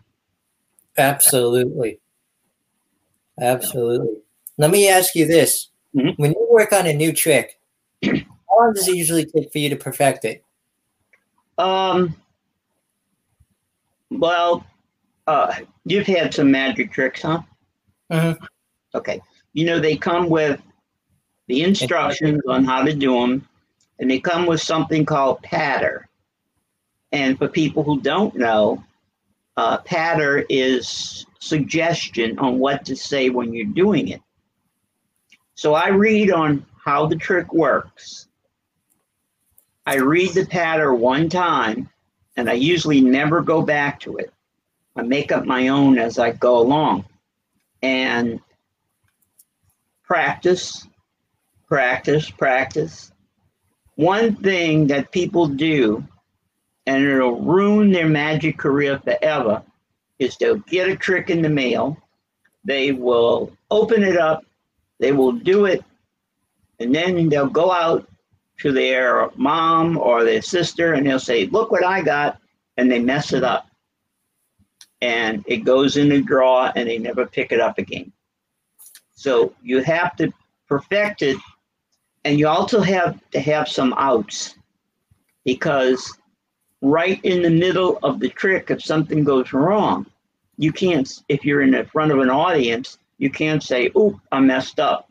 Absolutely. 0.98 2.00
Absolutely. 3.40 4.18
Let 4.58 4.70
me 4.70 4.88
ask 4.88 5.14
you 5.14 5.26
this. 5.26 5.68
Mhm. 5.94 6.18
When 6.18 6.32
you 6.32 6.48
work 6.50 6.72
on 6.72 6.86
a 6.86 6.92
new 6.92 7.12
trick, 7.12 7.60
how 8.04 8.10
long 8.58 8.74
does 8.74 8.88
it 8.88 8.96
usually 8.96 9.24
take 9.24 9.52
for 9.52 9.58
you 9.58 9.68
to 9.70 9.76
perfect 9.76 10.24
it? 10.24 10.42
Um, 11.58 12.16
well, 14.10 14.66
uh, 15.26 15.54
you've 15.84 16.06
had 16.06 16.34
some 16.34 16.50
magic 16.50 16.92
tricks, 16.92 17.22
huh? 17.22 17.42
Mhm. 18.10 18.38
Okay. 18.94 19.20
You 19.52 19.64
know, 19.64 19.78
they 19.78 19.96
come 19.96 20.28
with 20.28 20.60
the 21.46 21.62
instructions 21.62 22.42
on 22.48 22.64
how 22.64 22.82
to 22.82 22.92
do 22.92 23.12
them, 23.20 23.46
and 24.00 24.10
they 24.10 24.18
come 24.18 24.46
with 24.46 24.60
something 24.60 25.04
called 25.04 25.42
patter. 25.42 26.08
And 27.16 27.38
for 27.38 27.48
people 27.48 27.82
who 27.82 27.98
don't 28.02 28.34
know, 28.34 28.84
uh, 29.56 29.78
patter 29.78 30.44
is 30.50 31.24
suggestion 31.38 32.38
on 32.38 32.58
what 32.58 32.84
to 32.84 32.94
say 32.94 33.30
when 33.30 33.54
you're 33.54 33.64
doing 33.72 34.08
it. 34.08 34.20
So 35.54 35.72
I 35.72 35.88
read 35.88 36.30
on 36.30 36.66
how 36.84 37.06
the 37.06 37.16
trick 37.16 37.54
works. 37.54 38.28
I 39.86 39.96
read 39.96 40.34
the 40.34 40.44
patter 40.44 40.92
one 40.92 41.30
time, 41.30 41.88
and 42.36 42.50
I 42.50 42.52
usually 42.52 43.00
never 43.00 43.40
go 43.40 43.62
back 43.62 43.98
to 44.00 44.18
it. 44.18 44.30
I 44.94 45.00
make 45.00 45.32
up 45.32 45.46
my 45.46 45.68
own 45.68 45.98
as 45.98 46.18
I 46.18 46.32
go 46.32 46.58
along 46.58 47.06
and 47.80 48.40
practice, 50.04 50.86
practice, 51.66 52.28
practice. 52.28 53.10
One 53.94 54.36
thing 54.36 54.88
that 54.88 55.12
people 55.12 55.46
do, 55.46 56.06
and 56.86 57.04
it'll 57.04 57.40
ruin 57.40 57.90
their 57.90 58.08
magic 58.08 58.58
career 58.58 58.98
forever, 59.00 59.62
is 60.18 60.36
they'll 60.36 60.56
get 60.56 60.88
a 60.88 60.96
trick 60.96 61.30
in 61.30 61.42
the 61.42 61.48
mail, 61.48 61.96
they 62.64 62.92
will 62.92 63.52
open 63.70 64.02
it 64.02 64.16
up, 64.16 64.44
they 64.98 65.12
will 65.12 65.32
do 65.32 65.66
it, 65.66 65.84
and 66.78 66.94
then 66.94 67.28
they'll 67.28 67.48
go 67.48 67.72
out 67.72 68.08
to 68.58 68.72
their 68.72 69.30
mom 69.36 69.98
or 69.98 70.24
their 70.24 70.42
sister 70.42 70.94
and 70.94 71.06
they'll 71.06 71.18
say, 71.18 71.46
Look 71.46 71.70
what 71.70 71.84
I 71.84 72.02
got, 72.02 72.40
and 72.76 72.90
they 72.90 72.98
mess 72.98 73.32
it 73.32 73.44
up. 73.44 73.66
And 75.02 75.44
it 75.46 75.58
goes 75.58 75.96
in 75.96 76.10
a 76.12 76.22
drawer 76.22 76.72
and 76.74 76.88
they 76.88 76.98
never 76.98 77.26
pick 77.26 77.52
it 77.52 77.60
up 77.60 77.78
again. 77.78 78.12
So 79.14 79.54
you 79.62 79.82
have 79.82 80.16
to 80.16 80.32
perfect 80.68 81.22
it, 81.22 81.36
and 82.24 82.38
you 82.38 82.48
also 82.48 82.80
have 82.80 83.18
to 83.30 83.40
have 83.40 83.68
some 83.68 83.94
outs 83.96 84.56
because 85.44 86.18
right 86.82 87.20
in 87.24 87.42
the 87.42 87.50
middle 87.50 87.98
of 88.02 88.20
the 88.20 88.28
trick, 88.28 88.70
if 88.70 88.82
something 88.82 89.24
goes 89.24 89.52
wrong, 89.52 90.06
you 90.58 90.72
can't, 90.72 91.22
if 91.28 91.44
you're 91.44 91.62
in 91.62 91.72
the 91.72 91.84
front 91.84 92.12
of 92.12 92.18
an 92.18 92.30
audience, 92.30 92.98
you 93.18 93.30
can't 93.30 93.62
say, 93.62 93.90
oh, 93.94 94.20
I 94.30 94.40
messed 94.40 94.80
up. 94.80 95.10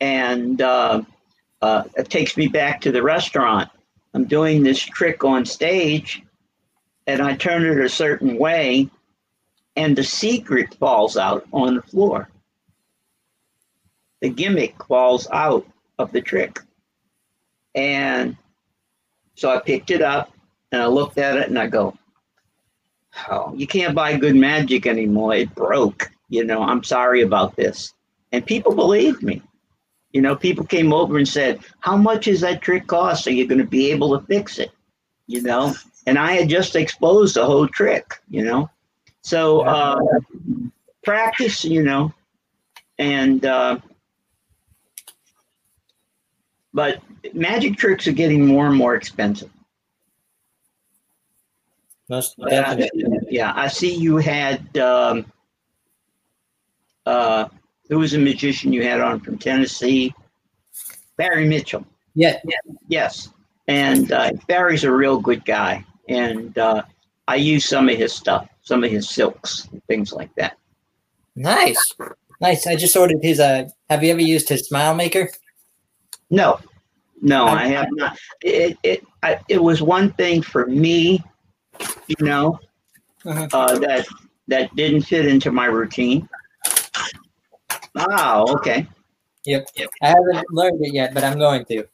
And 0.00 0.60
uh, 0.60 1.02
uh, 1.60 1.84
it 1.96 2.08
takes 2.08 2.36
me 2.36 2.48
back 2.48 2.80
to 2.82 2.92
the 2.92 3.02
restaurant. 3.02 3.68
I'm 4.14 4.24
doing 4.24 4.62
this 4.62 4.80
trick 4.80 5.24
on 5.24 5.44
stage 5.44 6.22
and 7.06 7.20
I 7.20 7.36
turn 7.36 7.64
it 7.64 7.84
a 7.84 7.88
certain 7.88 8.38
way 8.38 8.88
and 9.76 9.96
the 9.96 10.04
secret 10.04 10.74
falls 10.74 11.16
out 11.16 11.46
on 11.52 11.74
the 11.74 11.82
floor. 11.82 12.28
The 14.20 14.30
gimmick 14.30 14.84
falls 14.84 15.28
out 15.30 15.66
of 15.98 16.12
the 16.12 16.20
trick. 16.20 16.60
And 17.74 18.36
so 19.34 19.50
I 19.50 19.58
picked 19.58 19.90
it 19.90 20.02
up 20.02 20.32
and 20.72 20.82
I 20.82 20.86
looked 20.86 21.18
at 21.18 21.36
it 21.36 21.48
and 21.48 21.58
I 21.58 21.66
go, 21.66 21.96
Oh, 23.28 23.52
you 23.54 23.66
can't 23.66 23.94
buy 23.94 24.16
good 24.16 24.36
magic 24.36 24.86
anymore. 24.86 25.34
It 25.34 25.54
broke. 25.54 26.10
You 26.28 26.44
know, 26.44 26.62
I'm 26.62 26.84
sorry 26.84 27.22
about 27.22 27.56
this. 27.56 27.92
And 28.32 28.46
people 28.46 28.74
believed 28.74 29.22
me. 29.22 29.42
You 30.12 30.20
know, 30.20 30.36
people 30.36 30.64
came 30.64 30.92
over 30.92 31.18
and 31.18 31.28
said, 31.28 31.60
How 31.80 31.96
much 31.96 32.28
is 32.28 32.40
that 32.40 32.62
trick 32.62 32.86
cost? 32.86 33.26
Are 33.26 33.32
you 33.32 33.46
going 33.46 33.60
to 33.60 33.66
be 33.66 33.90
able 33.90 34.18
to 34.18 34.26
fix 34.26 34.58
it? 34.58 34.70
You 35.26 35.42
know, 35.42 35.74
and 36.06 36.18
I 36.18 36.32
had 36.32 36.48
just 36.48 36.76
exposed 36.76 37.36
the 37.36 37.44
whole 37.44 37.68
trick, 37.68 38.20
you 38.28 38.44
know. 38.44 38.70
So 39.22 39.60
uh, 39.60 39.98
practice, 41.04 41.64
you 41.64 41.82
know, 41.82 42.12
and 42.98 43.44
uh, 43.44 43.78
but 46.72 47.02
magic 47.34 47.76
tricks 47.76 48.06
are 48.06 48.12
getting 48.12 48.46
more 48.46 48.66
and 48.66 48.76
more 48.76 48.94
expensive. 48.94 49.50
Most 52.08 52.36
Uh, 52.40 52.48
definitely. 52.48 53.18
yeah, 53.30 53.52
I 53.54 53.68
see 53.68 53.94
you 53.94 54.16
had 54.16 54.76
um, 54.78 55.30
uh, 57.06 57.48
who 57.88 57.98
was 57.98 58.14
a 58.14 58.18
magician 58.18 58.72
you 58.72 58.82
had 58.82 59.00
on 59.00 59.20
from 59.20 59.38
Tennessee? 59.38 60.12
Barry 61.16 61.46
Mitchell. 61.46 61.84
Yeah. 62.14 62.38
yeah. 62.44 62.74
Yes, 62.88 63.28
and 63.68 64.10
uh, 64.10 64.32
Barry's 64.48 64.84
a 64.84 64.92
real 64.92 65.20
good 65.20 65.44
guy, 65.44 65.84
and 66.08 66.56
uh, 66.58 66.82
I 67.28 67.36
use 67.36 67.64
some 67.64 67.88
of 67.88 67.96
his 67.96 68.12
stuff, 68.12 68.48
some 68.62 68.82
of 68.82 68.90
his 68.90 69.08
silks, 69.08 69.68
things 69.86 70.12
like 70.12 70.34
that. 70.34 70.56
Nice. 71.36 71.94
Nice. 72.40 72.66
I 72.66 72.74
just 72.74 72.96
ordered 72.96 73.22
his 73.22 73.38
uh 73.38 73.68
have 73.88 74.02
you 74.02 74.10
ever 74.10 74.20
used 74.20 74.48
his 74.48 74.66
smile 74.66 74.94
maker? 74.94 75.30
No, 76.30 76.60
no, 77.20 77.44
I 77.46 77.66
have 77.66 77.88
not. 77.90 78.18
It 78.42 78.78
it 78.82 79.04
I, 79.22 79.40
it 79.48 79.62
was 79.62 79.82
one 79.82 80.12
thing 80.12 80.42
for 80.42 80.66
me, 80.66 81.22
you 82.06 82.16
know, 82.20 82.58
Uh-huh. 83.24 83.48
uh, 83.52 83.78
that 83.78 84.06
that 84.48 84.74
didn't 84.76 85.02
fit 85.02 85.26
into 85.26 85.50
my 85.50 85.66
routine. 85.66 86.28
Oh, 87.96 88.54
okay. 88.56 88.86
Yep. 89.44 89.68
yep. 89.74 89.90
I 90.02 90.08
haven't 90.08 90.46
learned 90.50 90.84
it 90.84 90.92
yet, 90.92 91.14
but 91.14 91.24
I'm 91.24 91.38
going 91.38 91.64
to. 91.66 91.84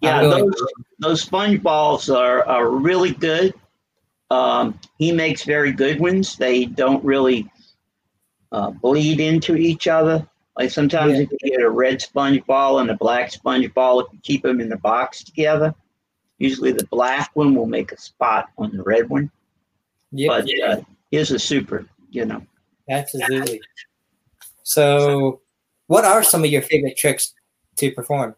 Yeah, 0.00 0.20
going 0.20 0.44
those 0.44 0.66
those 0.98 1.22
sponge 1.22 1.62
balls 1.62 2.10
are 2.10 2.46
are 2.46 2.68
really 2.70 3.12
good. 3.12 3.54
Um, 4.30 4.78
he 4.98 5.12
makes 5.12 5.44
very 5.44 5.72
good 5.72 6.00
ones. 6.00 6.36
They 6.36 6.66
don't 6.66 7.02
really 7.04 7.48
uh, 8.52 8.70
bleed 8.70 9.20
into 9.20 9.56
each 9.56 9.88
other. 9.88 10.26
Like 10.56 10.70
sometimes 10.70 11.14
Yeah. 11.14 11.20
if 11.20 11.30
you 11.32 11.50
get 11.50 11.62
a 11.62 11.70
red 11.70 12.00
sponge 12.00 12.44
ball 12.46 12.78
and 12.78 12.90
a 12.90 12.96
black 12.96 13.30
sponge 13.30 13.72
ball, 13.74 14.00
if 14.00 14.06
you 14.12 14.18
keep 14.22 14.42
them 14.42 14.60
in 14.60 14.68
the 14.68 14.78
box 14.78 15.22
together, 15.22 15.74
usually 16.38 16.72
the 16.72 16.86
black 16.86 17.30
one 17.34 17.54
will 17.54 17.66
make 17.66 17.92
a 17.92 18.00
spot 18.00 18.48
on 18.56 18.74
the 18.76 18.82
red 18.82 19.08
one. 19.08 19.30
Yep. 20.12 20.28
But 20.28 20.68
uh, 20.68 20.82
his 21.10 21.30
is 21.30 21.44
super, 21.44 21.86
you 22.10 22.24
know. 22.24 22.42
Absolutely. 22.88 23.60
So, 24.62 25.40
what 25.88 26.04
are 26.04 26.22
some 26.22 26.42
of 26.42 26.50
your 26.50 26.62
favorite 26.62 26.96
tricks 26.96 27.34
to 27.76 27.90
perform? 27.92 28.34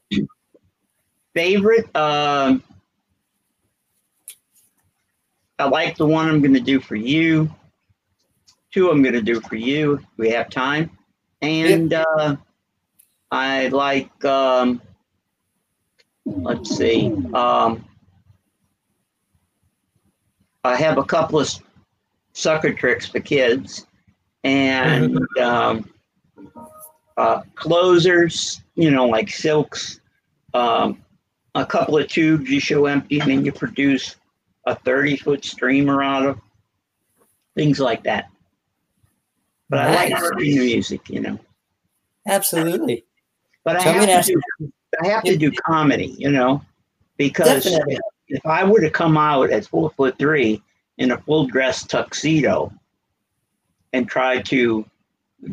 Favorite, 1.34 1.94
um, 1.96 2.62
I 5.58 5.68
like 5.68 5.96
the 5.96 6.06
one 6.06 6.28
I'm 6.28 6.40
going 6.40 6.54
to 6.54 6.60
do 6.60 6.80
for 6.80 6.96
you. 6.96 7.52
Two 8.72 8.90
I'm 8.90 9.02
going 9.02 9.14
to 9.14 9.22
do 9.22 9.40
for 9.40 9.56
you. 9.56 10.00
We 10.16 10.30
have 10.30 10.50
time, 10.50 10.90
and 11.40 11.94
uh, 11.94 12.36
I 13.30 13.68
like. 13.68 14.24
Um, 14.24 14.82
let's 16.24 16.76
see. 16.76 17.12
Um, 17.32 17.84
I 20.64 20.76
have 20.76 20.98
a 20.98 21.04
couple 21.04 21.40
of 21.40 21.50
sucker 22.32 22.72
tricks 22.72 23.06
for 23.06 23.20
kids, 23.20 23.86
and 24.44 25.18
um, 25.40 25.88
uh, 27.16 27.42
closers. 27.54 28.62
You 28.74 28.90
know, 28.90 29.06
like 29.06 29.28
silks. 29.28 30.00
Um, 30.54 31.02
a 31.54 31.66
couple 31.66 31.98
of 31.98 32.08
tubes 32.08 32.50
you 32.50 32.60
show 32.60 32.86
empty, 32.86 33.20
and 33.20 33.30
then 33.30 33.44
you 33.44 33.52
produce 33.52 34.16
a 34.66 34.74
30 34.74 35.16
foot 35.16 35.44
streamer 35.44 36.02
out 36.02 36.26
of 36.26 36.40
things 37.56 37.80
like 37.80 38.04
that. 38.04 38.30
But 39.68 39.80
I 39.80 39.94
like 39.94 40.10
Nice. 40.10 40.22
the 40.22 40.34
music, 40.36 41.08
you 41.10 41.20
know. 41.20 41.38
Absolutely. 42.26 43.04
But 43.64 43.76
I 43.76 43.84
So 43.84 43.92
have, 43.92 44.08
gonna 44.08 44.22
do, 44.22 44.72
I 45.02 45.06
have 45.08 45.24
to 45.24 45.36
do 45.36 45.52
comedy, 45.66 46.14
you 46.18 46.30
know, 46.30 46.62
because 47.16 47.64
Definitely. 47.64 47.98
if 48.28 48.44
I 48.46 48.64
were 48.64 48.80
to 48.80 48.90
come 48.90 49.16
out 49.16 49.50
at 49.50 49.66
four 49.66 49.90
foot 49.90 50.18
three 50.18 50.62
in 50.96 51.12
a 51.12 51.18
full 51.18 51.46
dress 51.46 51.84
tuxedo 51.84 52.72
and 53.92 54.08
try 54.08 54.40
to 54.42 54.84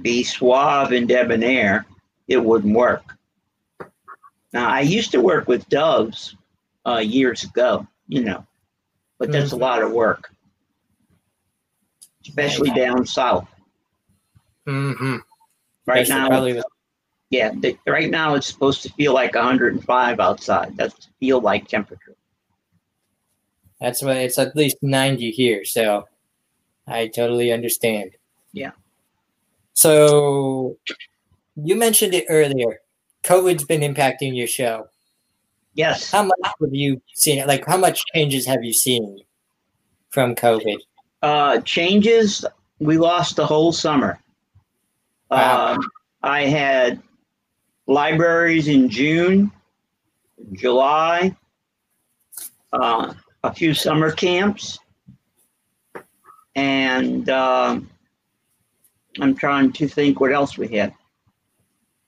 be 0.01 0.23
suave 0.23 0.91
and 0.91 1.07
debonair, 1.07 1.85
it 2.27 2.37
wouldn't 2.37 2.75
work. 2.75 3.03
Now, 4.53 4.69
I 4.69 4.81
used 4.81 5.11
to 5.11 5.21
work 5.21 5.47
with 5.47 5.67
doves 5.67 6.35
uh, 6.85 6.97
years 6.97 7.43
ago, 7.43 7.85
you 8.07 8.23
know, 8.23 8.45
but 9.19 9.31
that's 9.31 9.51
a 9.51 9.57
lot 9.57 9.81
of 9.81 9.91
work, 9.91 10.31
especially 12.25 12.69
down 12.71 13.05
south. 13.05 13.47
Mm-hmm. 14.67 15.17
Right 15.85 16.07
now, 16.09 16.27
probably 16.27 16.61
Yeah, 17.29 17.51
the, 17.51 17.77
right 17.85 18.09
now 18.09 18.35
it's 18.35 18.47
supposed 18.47 18.81
to 18.83 18.89
feel 18.93 19.13
like 19.13 19.35
105 19.35 20.19
outside. 20.19 20.75
That's 20.77 21.09
feel 21.19 21.41
like 21.41 21.67
temperature. 21.67 22.15
That's 23.79 24.01
why 24.01 24.13
it's 24.19 24.39
at 24.39 24.55
least 24.55 24.77
90 24.81 25.31
here, 25.31 25.65
so 25.65 26.07
I 26.87 27.07
totally 27.07 27.51
understand. 27.51 28.11
Yeah. 28.53 28.71
So 29.73 30.77
you 31.55 31.75
mentioned 31.75 32.13
it 32.13 32.25
earlier. 32.29 32.79
COVID's 33.23 33.65
been 33.65 33.81
impacting 33.81 34.35
your 34.35 34.47
show. 34.47 34.87
Yes. 35.73 36.11
How 36.11 36.23
much 36.23 36.39
have 36.43 36.73
you 36.73 37.01
seen 37.13 37.39
it? 37.39 37.47
Like, 37.47 37.65
how 37.65 37.77
much 37.77 38.03
changes 38.13 38.45
have 38.45 38.63
you 38.63 38.71
seen 38.71 39.19
from 40.09 40.35
COVID? 40.35 40.77
Uh, 41.21 41.59
changes. 41.61 42.45
We 42.79 42.97
lost 42.97 43.35
the 43.35 43.45
whole 43.45 43.73
summer. 43.73 44.19
Wow. 45.29 45.73
Um, 45.73 45.89
I 46.21 46.45
had 46.45 47.01
libraries 47.87 48.67
in 48.67 48.89
June, 48.89 49.51
July, 50.53 51.35
uh, 52.73 53.13
a 53.43 53.53
few 53.53 53.73
summer 53.73 54.11
camps, 54.11 54.79
and 56.55 57.29
um 57.29 57.89
I'm 59.21 59.35
trying 59.35 59.71
to 59.73 59.87
think 59.87 60.19
what 60.19 60.33
else 60.33 60.57
we 60.57 60.67
had. 60.67 60.93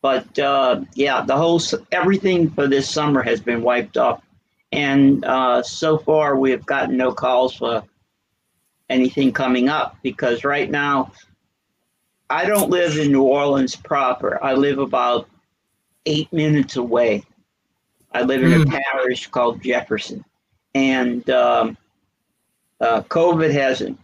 But 0.01 0.37
uh, 0.39 0.81
yeah, 0.93 1.23
the 1.25 1.35
whole 1.35 1.61
everything 1.91 2.49
for 2.51 2.67
this 2.67 2.89
summer 2.89 3.21
has 3.23 3.39
been 3.41 3.61
wiped 3.61 3.97
off, 3.97 4.21
and 4.71 5.23
uh, 5.25 5.63
so 5.63 5.97
far 5.97 6.37
we 6.37 6.51
have 6.51 6.65
gotten 6.65 6.97
no 6.97 7.11
calls 7.11 7.55
for 7.55 7.83
anything 8.89 9.31
coming 9.33 9.69
up 9.69 9.97
because 10.01 10.43
right 10.43 10.69
now 10.69 11.11
I 12.29 12.45
don't 12.45 12.69
live 12.69 12.97
in 12.97 13.11
New 13.11 13.23
Orleans 13.23 13.75
proper. 13.75 14.43
I 14.43 14.53
live 14.53 14.79
about 14.79 15.29
eight 16.05 16.31
minutes 16.33 16.75
away. 16.75 17.23
I 18.13 18.21
live 18.23 18.43
in 18.43 18.61
a 18.61 18.65
parish 18.65 19.27
called 19.27 19.61
Jefferson, 19.61 20.23
and 20.73 21.29
um, 21.29 21.77
uh, 22.81 23.01
COVID 23.03 23.51
hasn't 23.51 23.99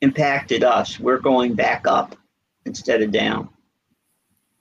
impacted 0.00 0.62
us. 0.62 1.00
We're 1.00 1.18
going 1.18 1.54
back 1.54 1.86
up 1.86 2.16
instead 2.64 3.02
of 3.02 3.10
down. 3.10 3.48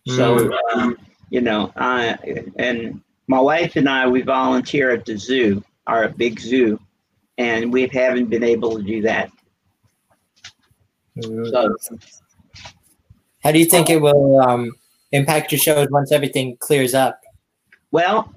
So, 0.07 0.51
um, 0.73 0.97
you 1.29 1.41
know, 1.41 1.71
I 1.75 2.17
and 2.57 3.01
my 3.27 3.39
wife 3.39 3.75
and 3.75 3.89
I, 3.89 4.07
we 4.07 4.21
volunteer 4.21 4.91
at 4.91 5.05
the 5.05 5.17
zoo, 5.17 5.63
our 5.87 6.07
big 6.09 6.39
zoo, 6.39 6.79
and 7.37 7.73
we 7.73 7.87
haven't 7.87 8.27
been 8.27 8.43
able 8.43 8.77
to 8.77 8.83
do 8.83 9.01
that. 9.01 9.31
So, 11.21 11.75
How 13.45 13.51
do 13.51 13.59
you 13.59 13.65
think 13.65 13.91
it 13.91 14.01
will 14.01 14.41
um, 14.41 14.71
impact 15.11 15.51
your 15.51 15.59
shows 15.59 15.87
once 15.91 16.11
everything 16.11 16.57
clears 16.57 16.95
up? 16.95 17.21
well, 17.91 18.33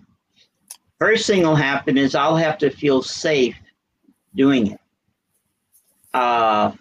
first 0.98 1.26
thing 1.26 1.42
will 1.42 1.56
happen 1.56 1.96
is 1.96 2.14
I'll 2.14 2.36
have 2.36 2.58
to 2.58 2.68
feel 2.68 3.02
safe 3.02 3.56
doing 4.34 4.72
it. 4.72 4.80
Uh, 6.12 6.72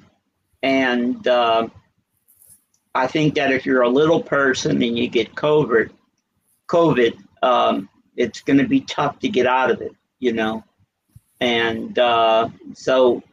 and 0.62 1.26
uh, 1.26 1.70
I 2.94 3.08
think 3.08 3.34
that 3.36 3.54
if 3.54 3.66
you're 3.66 3.84
a 3.84 3.90
little 3.90 4.22
person 4.22 4.84
and 4.84 4.98
you 4.98 5.08
get 5.08 5.34
COVID, 5.34 5.90
COVID, 6.68 7.18
um, 7.42 7.88
it's 8.18 8.42
going 8.42 8.60
to 8.60 8.68
be 8.68 8.82
tough 8.82 9.20
to 9.20 9.30
get 9.30 9.48
out 9.48 9.72
of 9.72 9.82
it, 9.82 9.96
you 10.20 10.34
know. 10.34 10.66
And 11.40 11.98
uh, 11.98 12.50
so 12.74 13.24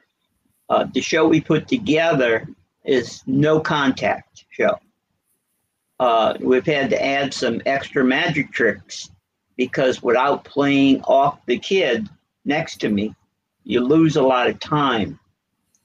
uh, 0.68 0.87
the 0.94 1.00
show 1.00 1.26
we 1.26 1.40
put 1.40 1.66
together 1.66 2.48
is 2.85 3.22
no 3.26 3.59
contact 3.59 4.44
show. 4.50 4.78
Uh, 6.00 6.35
we've 6.40 6.66
had 6.66 6.90
to 6.90 7.04
add 7.04 7.33
some 7.33 7.62
extra 7.66 8.04
magic 8.04 8.52
tricks 8.52 9.11
because 9.57 10.02
without 10.02 10.44
playing 10.44 11.00
off 11.02 11.44
the 11.46 11.59
kid 11.59 12.09
next 12.44 12.80
to 12.80 12.88
me, 12.88 13.14
you 13.62 13.80
lose 13.80 14.16
a 14.16 14.22
lot 14.22 14.48
of 14.48 14.59
time. 14.59 15.18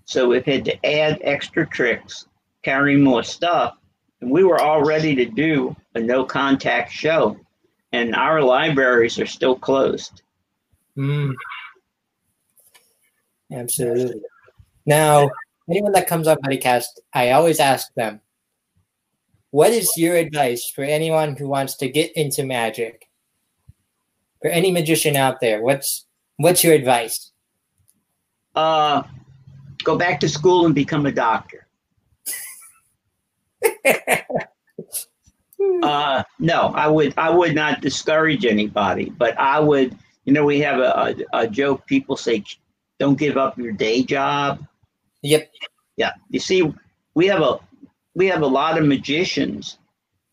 So 0.06 0.28
we've 0.28 0.46
had 0.46 0.66
to 0.66 0.86
add 0.86 1.20
extra 1.24 1.68
tricks, 1.68 2.28
carry 2.64 2.98
more 2.98 3.24
stuff, 3.24 3.78
and 4.22 4.32
we 4.32 4.44
were 4.44 4.60
all 4.60 4.84
ready 4.84 5.16
to 5.16 5.26
do 5.26 5.76
a 5.96 6.00
no 6.00 6.26
contact 6.26 6.92
show, 6.92 7.38
and 7.92 8.16
our 8.16 8.42
libraries 8.42 9.20
are 9.20 9.28
still 9.28 9.56
closed. 9.56 10.24
Mm. 10.98 11.34
Absolutely. 13.52 14.22
Now, 14.86 15.30
anyone 15.70 15.92
that 15.94 16.08
comes 16.08 16.28
on 16.28 16.38
Buddycast, 16.38 17.00
I 17.14 17.32
always 17.32 17.60
ask 17.60 17.94
them, 17.94 18.20
what 19.52 19.72
is 19.72 19.92
your 19.98 20.16
advice 20.16 20.70
for 20.70 20.84
anyone 20.84 21.36
who 21.36 21.48
wants 21.48 21.76
to 21.78 21.90
get 21.90 22.12
into 22.16 22.44
magic? 22.44 23.08
For 24.42 24.50
any 24.50 24.72
magician 24.72 25.16
out 25.16 25.42
there, 25.42 25.62
what's 25.62 26.06
what's 26.38 26.64
your 26.64 26.74
advice? 26.74 27.32
Uh, 28.56 29.04
go 29.84 29.98
back 29.98 30.20
to 30.22 30.30
school 30.30 30.66
and 30.66 30.74
become 30.74 31.06
a 31.06 31.12
doctor. 31.12 31.68
Uh, 35.84 36.24
no, 36.40 36.72
I 36.76 36.88
would 36.88 37.14
I 37.18 37.30
would 37.30 37.54
not 37.54 37.82
discourage 37.82 38.46
anybody, 38.46 39.10
but 39.10 39.38
I 39.40 39.60
would. 39.60 39.98
You 40.26 40.34
know, 40.34 40.46
we 40.46 40.60
have 40.60 40.80
a, 40.80 41.16
a, 41.34 41.40
a 41.42 41.48
joke. 41.48 41.86
People 41.86 42.16
say, 42.16 42.44
"Don't 43.00 43.18
give 43.18 43.38
up 43.38 43.58
your 43.58 43.72
day 43.72 44.04
job." 44.04 44.66
Yep. 45.22 45.52
Yeah, 45.98 46.12
you 46.30 46.40
see, 46.40 46.74
we 47.14 47.28
have 47.28 47.42
a 47.42 47.60
we 48.20 48.28
have 48.28 48.42
a 48.42 48.48
lot 48.48 48.78
of 48.78 48.86
magicians 48.86 49.78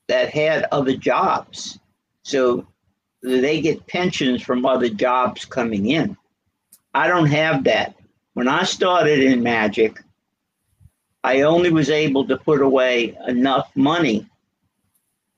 that 0.09 0.31
had 0.31 0.67
other 0.73 0.97
jobs, 0.97 1.79
so 2.25 2.67
they 3.23 3.61
get 3.61 3.87
pensions 3.87 4.43
from 4.43 4.67
other 4.67 4.89
jobs 4.89 5.45
coming 5.45 5.87
in. 5.87 6.17
I 6.93 7.07
don't 7.07 7.27
have 7.27 7.63
that. 7.65 7.95
When 8.35 8.49
I 8.49 8.65
started 8.65 9.21
in 9.21 9.41
magic, 9.41 10.03
I 11.23 11.43
only 11.43 11.71
was 11.71 11.89
able 11.89 12.27
to 12.27 12.37
put 12.37 12.61
away 12.61 13.17
enough 13.29 13.71
money 13.77 14.27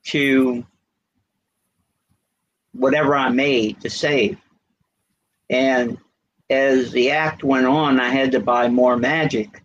to 0.07 0.65
whatever 2.73 3.15
I 3.15 3.29
made 3.29 3.83
to 3.83 3.91
save. 3.91 4.39
And 5.51 5.99
as 6.49 6.93
the 6.93 7.11
act 7.11 7.45
went 7.45 7.67
on, 7.67 8.01
I 8.01 8.09
had 8.09 8.33
to 8.33 8.41
buy 8.41 8.69
more 8.69 8.97
magic. 8.97 9.63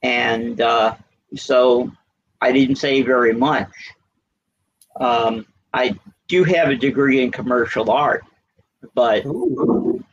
And 0.00 0.60
uh, 0.60 0.94
so 1.36 1.90
I 2.40 2.52
didn't 2.52 2.76
say 2.76 3.02
very 3.02 3.32
much. 3.32 3.70
Um, 5.00 5.46
I 5.72 5.98
do 6.28 6.44
have 6.44 6.68
a 6.68 6.76
degree 6.76 7.22
in 7.22 7.30
commercial 7.30 7.90
art, 7.90 8.24
but 8.94 9.24
Ooh. 9.26 10.04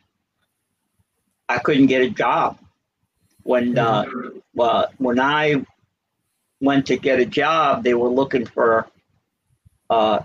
I 1.48 1.58
couldn't 1.58 1.86
get 1.86 2.02
a 2.02 2.10
job. 2.10 2.58
When 3.42 3.78
uh, 3.78 4.04
well, 4.54 4.88
when 4.98 5.20
I 5.20 5.64
went 6.60 6.86
to 6.86 6.96
get 6.96 7.20
a 7.20 7.26
job, 7.26 7.84
they 7.84 7.94
were 7.94 8.08
looking 8.08 8.46
for 8.46 8.88
uh, 9.88 10.20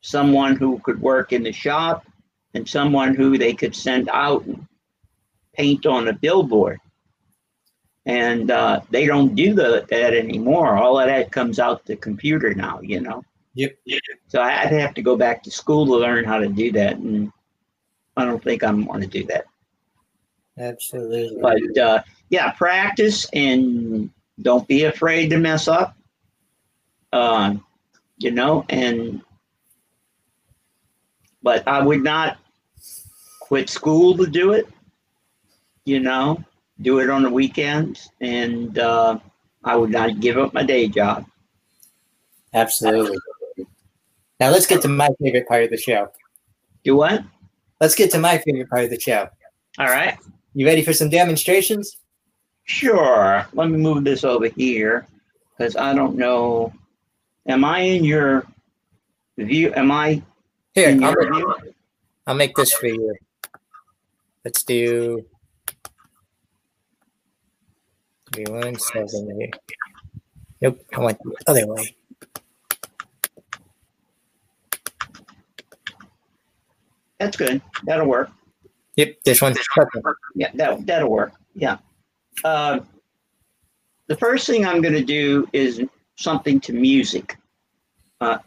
someone 0.00 0.56
who 0.56 0.78
could 0.78 1.00
work 1.00 1.32
in 1.32 1.42
the 1.42 1.52
shop 1.52 2.06
and 2.54 2.68
someone 2.68 3.14
who 3.14 3.36
they 3.36 3.52
could 3.52 3.74
send 3.74 4.08
out 4.08 4.44
and 4.46 4.66
paint 5.54 5.86
on 5.86 6.08
a 6.08 6.12
billboard. 6.12 6.80
And 8.04 8.50
uh, 8.50 8.80
they 8.90 9.06
don't 9.06 9.34
do 9.34 9.54
the, 9.54 9.86
that 9.88 10.14
anymore. 10.14 10.76
All 10.76 10.98
of 10.98 11.06
that 11.06 11.30
comes 11.30 11.58
out 11.58 11.84
the 11.84 11.96
computer 11.96 12.52
now, 12.52 12.80
you 12.80 13.00
know. 13.00 13.24
Yep. 13.54 13.76
So 14.28 14.40
I'd 14.40 14.72
have 14.72 14.94
to 14.94 15.02
go 15.02 15.16
back 15.16 15.42
to 15.44 15.50
school 15.50 15.86
to 15.86 15.96
learn 15.96 16.24
how 16.24 16.38
to 16.38 16.48
do 16.48 16.72
that, 16.72 16.96
and 16.96 17.30
I 18.16 18.24
don't 18.24 18.42
think 18.42 18.64
I'm 18.64 18.86
going 18.86 19.02
to 19.02 19.06
do 19.06 19.24
that. 19.26 19.44
Absolutely. 20.58 21.40
But 21.40 21.78
uh, 21.78 22.02
yeah, 22.30 22.50
practice 22.52 23.28
and 23.32 24.10
don't 24.40 24.66
be 24.66 24.84
afraid 24.84 25.28
to 25.30 25.38
mess 25.38 25.68
up. 25.68 25.96
Uh, 27.12 27.56
you 28.18 28.30
know, 28.30 28.64
and 28.70 29.22
but 31.42 31.66
I 31.68 31.82
would 31.82 32.02
not 32.02 32.38
quit 33.40 33.68
school 33.68 34.16
to 34.16 34.26
do 34.26 34.52
it. 34.52 34.66
You 35.84 36.00
know, 36.00 36.42
do 36.82 36.98
it 37.00 37.08
on 37.08 37.22
the 37.22 37.30
weekends, 37.30 38.10
and 38.20 38.78
uh, 38.78 39.18
I 39.64 39.76
would 39.76 39.90
not 39.90 40.20
give 40.20 40.38
up 40.38 40.52
my 40.52 40.62
day 40.62 40.88
job. 40.88 41.24
Absolutely. 42.54 43.18
Now 44.40 44.50
let's 44.50 44.66
get 44.66 44.82
to 44.82 44.88
my 44.88 45.08
favorite 45.20 45.48
part 45.48 45.64
of 45.64 45.70
the 45.70 45.76
show. 45.76 46.10
Do 46.84 46.96
what? 46.96 47.22
Let's 47.80 47.94
get 47.94 48.10
to 48.12 48.18
my 48.18 48.38
favorite 48.38 48.68
part 48.68 48.84
of 48.84 48.90
the 48.90 49.00
show. 49.00 49.28
All 49.78 49.86
right. 49.86 50.18
You 50.54 50.66
ready 50.66 50.82
for 50.82 50.92
some 50.92 51.08
demonstrations? 51.08 51.96
Sure. 52.64 53.46
Let 53.52 53.70
me 53.70 53.78
move 53.78 54.04
this 54.04 54.24
over 54.24 54.48
here 54.48 55.06
because 55.56 55.76
I 55.76 55.94
don't 55.94 56.16
know. 56.16 56.72
Am 57.46 57.64
I 57.64 57.80
in 57.80 58.04
your 58.04 58.46
view? 59.38 59.72
Am 59.74 59.90
I 59.90 60.22
Here, 60.74 60.98
I'll 61.02 61.14
make. 61.14 61.74
I'll 62.26 62.34
make 62.34 62.54
this 62.54 62.72
for 62.72 62.86
you. 62.86 63.14
Let's 64.44 64.62
do. 64.62 65.24
Three, 68.32 68.44
one, 68.48 68.78
seven, 68.78 69.42
eight. 69.42 69.54
Nope, 70.60 70.80
I 70.94 71.00
went 71.00 71.18
the 71.18 71.34
other 71.46 71.66
way. 71.66 71.96
That's 77.18 77.36
good. 77.36 77.60
That'll 77.84 78.06
work. 78.06 78.30
Yep, 78.96 79.22
this 79.24 79.40
one's 79.42 79.58
perfect. 79.74 80.06
Yeah, 80.34 80.50
that, 80.54 80.86
that'll 80.86 81.10
work. 81.10 81.32
Yeah. 81.54 81.78
Uh, 82.44 82.80
the 84.06 84.16
first 84.16 84.46
thing 84.46 84.66
I'm 84.66 84.82
going 84.82 84.94
to 84.94 85.04
do 85.04 85.48
is 85.52 85.82
something 86.16 86.60
to 86.60 86.72
music. 86.72 87.36
Uh, 88.20 88.38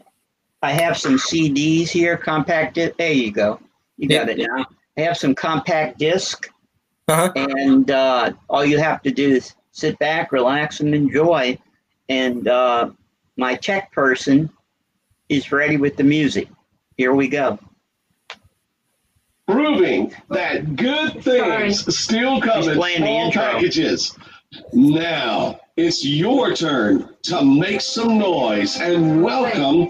I 0.62 0.72
have 0.72 0.98
some 0.98 1.18
CDs 1.18 1.90
here, 1.90 2.18
compact. 2.18 2.76
Di- 2.76 2.92
there 2.98 3.12
you 3.12 3.32
go. 3.32 3.60
You 3.98 4.10
got 4.10 4.28
yep. 4.28 4.38
it 4.38 4.48
now. 4.48 4.66
I 4.98 5.02
have 5.02 5.18
some 5.18 5.36
compact 5.36 6.00
disc, 6.00 6.50
uh-huh. 7.08 7.32
and 7.36 7.92
uh, 7.92 8.34
all 8.50 8.66
you 8.66 8.78
have 8.78 9.02
to 9.04 9.12
do 9.12 9.30
is 9.30 9.54
sit 9.76 10.00
back, 10.00 10.32
relax, 10.32 10.80
and 10.80 10.96
enjoy. 10.96 11.58
And 12.08 12.48
uh, 12.48 12.92
my 13.36 13.56
tech 13.56 13.92
person 13.92 14.50
is 15.28 15.52
ready 15.52 15.76
with 15.76 15.98
the 15.98 16.04
music. 16.04 16.48
Here 16.98 17.14
we 17.14 17.28
go. 17.28 17.60
proving 19.48 20.14
that 20.30 20.76
good 20.76 21.22
things 21.24 21.96
still 21.96 22.40
come 22.42 22.58
He's 22.62 22.68
in 22.68 22.78
playing 22.78 23.02
the 23.02 23.08
intro. 23.10 23.42
packages. 23.42 24.18
Now 24.74 25.60
it's 25.76 26.06
your 26.06 26.54
turn 26.56 27.10
to 27.24 27.44
make 27.44 27.82
some 27.82 28.18
noise 28.18 28.80
and 28.80 29.22
welcome 29.22 29.90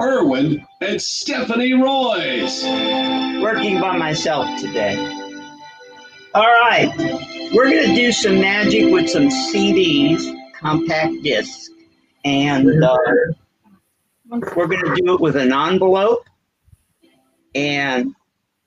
Erwin 0.00 0.64
and 0.80 1.00
Stephanie 1.00 1.74
Royce. 1.74 2.64
working 3.42 3.80
by 3.80 3.96
myself 3.98 4.58
today. 4.60 4.96
All 6.34 6.42
right, 6.46 6.90
we're 7.52 7.70
going 7.70 7.88
to 7.88 7.94
do 7.94 8.12
some 8.12 8.40
magic 8.40 8.92
with 8.92 9.08
some 9.08 9.28
CDs, 9.28 10.34
compact 10.58 11.22
discs, 11.22 11.70
and 12.24 12.82
uh, 12.82 12.96
we're 14.28 14.66
going 14.66 14.84
to 14.84 14.94
do 14.96 15.14
it 15.14 15.20
with 15.20 15.36
an 15.36 15.52
envelope. 15.52 16.24
And 17.54 18.14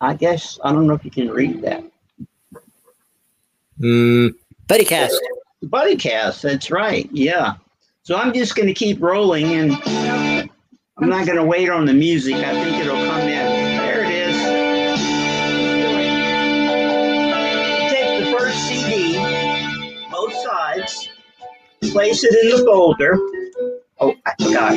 I 0.02 0.16
guess, 0.16 0.60
I 0.64 0.72
don't 0.72 0.88
know 0.88 0.94
if 0.94 1.04
you 1.04 1.12
can 1.12 1.30
read 1.30 1.62
that. 1.62 1.84
Mm, 3.80 4.34
buddy 4.68 4.86
cast. 4.86 5.20
Buddy 5.64 5.96
cast, 5.96 6.42
that's 6.42 6.72
right, 6.72 7.10
yeah. 7.12 7.56
So 8.04 8.16
I'm 8.16 8.34
just 8.34 8.56
going 8.56 8.68
to 8.68 8.74
keep 8.74 9.02
rolling 9.02 9.46
and 9.54 9.74
I'm 10.98 11.10
not 11.10 11.26
going 11.26 11.38
to 11.38 11.44
wait 11.44 11.70
on 11.70 11.86
the 11.86 11.94
music. 11.94 12.36
I 12.36 12.54
think 12.54 12.78
it'll 12.78 12.96
come 12.96 13.28
in. 13.28 13.49
Place 21.82 22.24
it 22.24 22.34
in 22.44 22.50
the 22.52 22.66
folder. 22.66 23.18
Oh, 24.00 24.16
I 24.26 24.34
forgot. 24.42 24.76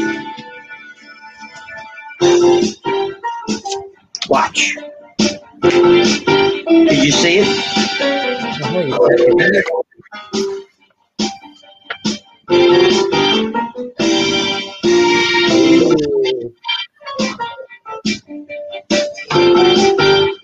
Watch. 4.28 4.76
Did 5.62 7.04
you 7.04 7.12
see 7.12 7.38
it? 7.40 7.48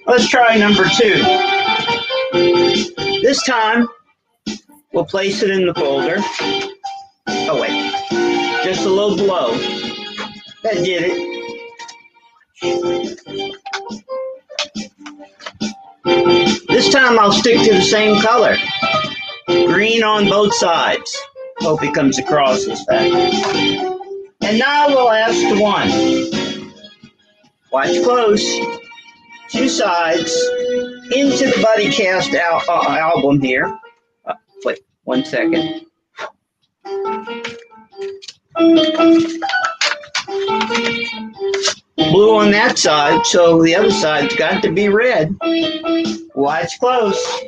Let's 0.06 0.28
try 0.28 0.56
number 0.56 0.88
two. 0.96 1.22
This 3.22 3.42
time, 3.44 3.88
we'll 4.92 5.04
place 5.04 5.42
it 5.42 5.50
in 5.50 5.66
the 5.66 5.74
folder. 5.74 6.16
Oh, 7.28 7.60
wait. 7.60 7.92
Just 8.64 8.84
a 8.84 8.88
little 8.88 9.16
blow. 9.16 9.56
That 10.62 10.74
did 10.84 11.04
it. 11.06 11.38
This 16.68 16.92
time, 16.92 17.18
I'll 17.18 17.32
stick 17.32 17.60
to 17.66 17.74
the 17.74 17.82
same 17.82 18.20
color. 18.22 18.56
Green 19.46 20.02
on 20.02 20.28
both 20.28 20.54
sides. 20.54 21.16
Hope 21.60 21.82
it 21.82 21.94
comes 21.94 22.18
across 22.18 22.66
as 22.66 22.84
that. 22.86 23.98
And 24.42 24.58
now 24.58 24.88
we'll 24.88 25.10
ask 25.10 25.38
one. 25.60 25.90
Watch 27.72 28.02
close 28.04 28.42
two 29.50 29.68
sides 29.68 30.32
into 31.12 31.46
the 31.46 31.60
Buddy 31.62 31.90
Cast 31.90 32.32
al- 32.34 32.62
uh, 32.68 32.96
album 32.96 33.40
here. 33.40 33.78
One 35.08 35.24
second. 35.24 35.86
Blue 41.96 42.36
on 42.36 42.50
that 42.50 42.74
side, 42.76 43.24
so 43.24 43.62
the 43.62 43.74
other 43.74 43.90
side's 43.90 44.36
got 44.36 44.62
to 44.64 44.70
be 44.70 44.90
red. 44.90 45.34
Watch 46.34 46.78
close. 46.78 47.40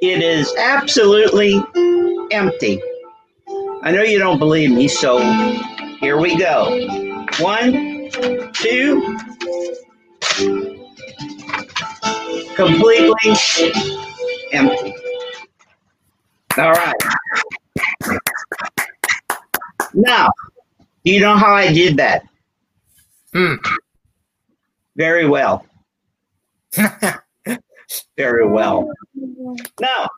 It 0.00 0.22
is 0.22 0.50
absolutely 0.56 1.62
empty. 2.30 2.80
I 3.82 3.92
know 3.92 4.02
you 4.02 4.18
don't 4.18 4.38
believe 4.38 4.70
me, 4.70 4.88
so 4.88 5.18
here 6.00 6.18
we 6.18 6.34
go. 6.38 6.88
One, 7.40 8.08
two, 8.54 9.18
completely 12.56 13.36
empty. 14.52 14.97
All 16.58 16.72
right. 16.72 16.94
Now, 19.94 20.32
do 21.04 21.12
you 21.12 21.20
know 21.20 21.36
how 21.36 21.54
I 21.54 21.72
did 21.72 21.96
that? 21.98 22.24
Hmm. 23.32 23.54
Very 24.96 25.28
well. 25.28 25.64
Very 28.16 28.48
well. 28.48 28.90
Now, 29.80 30.08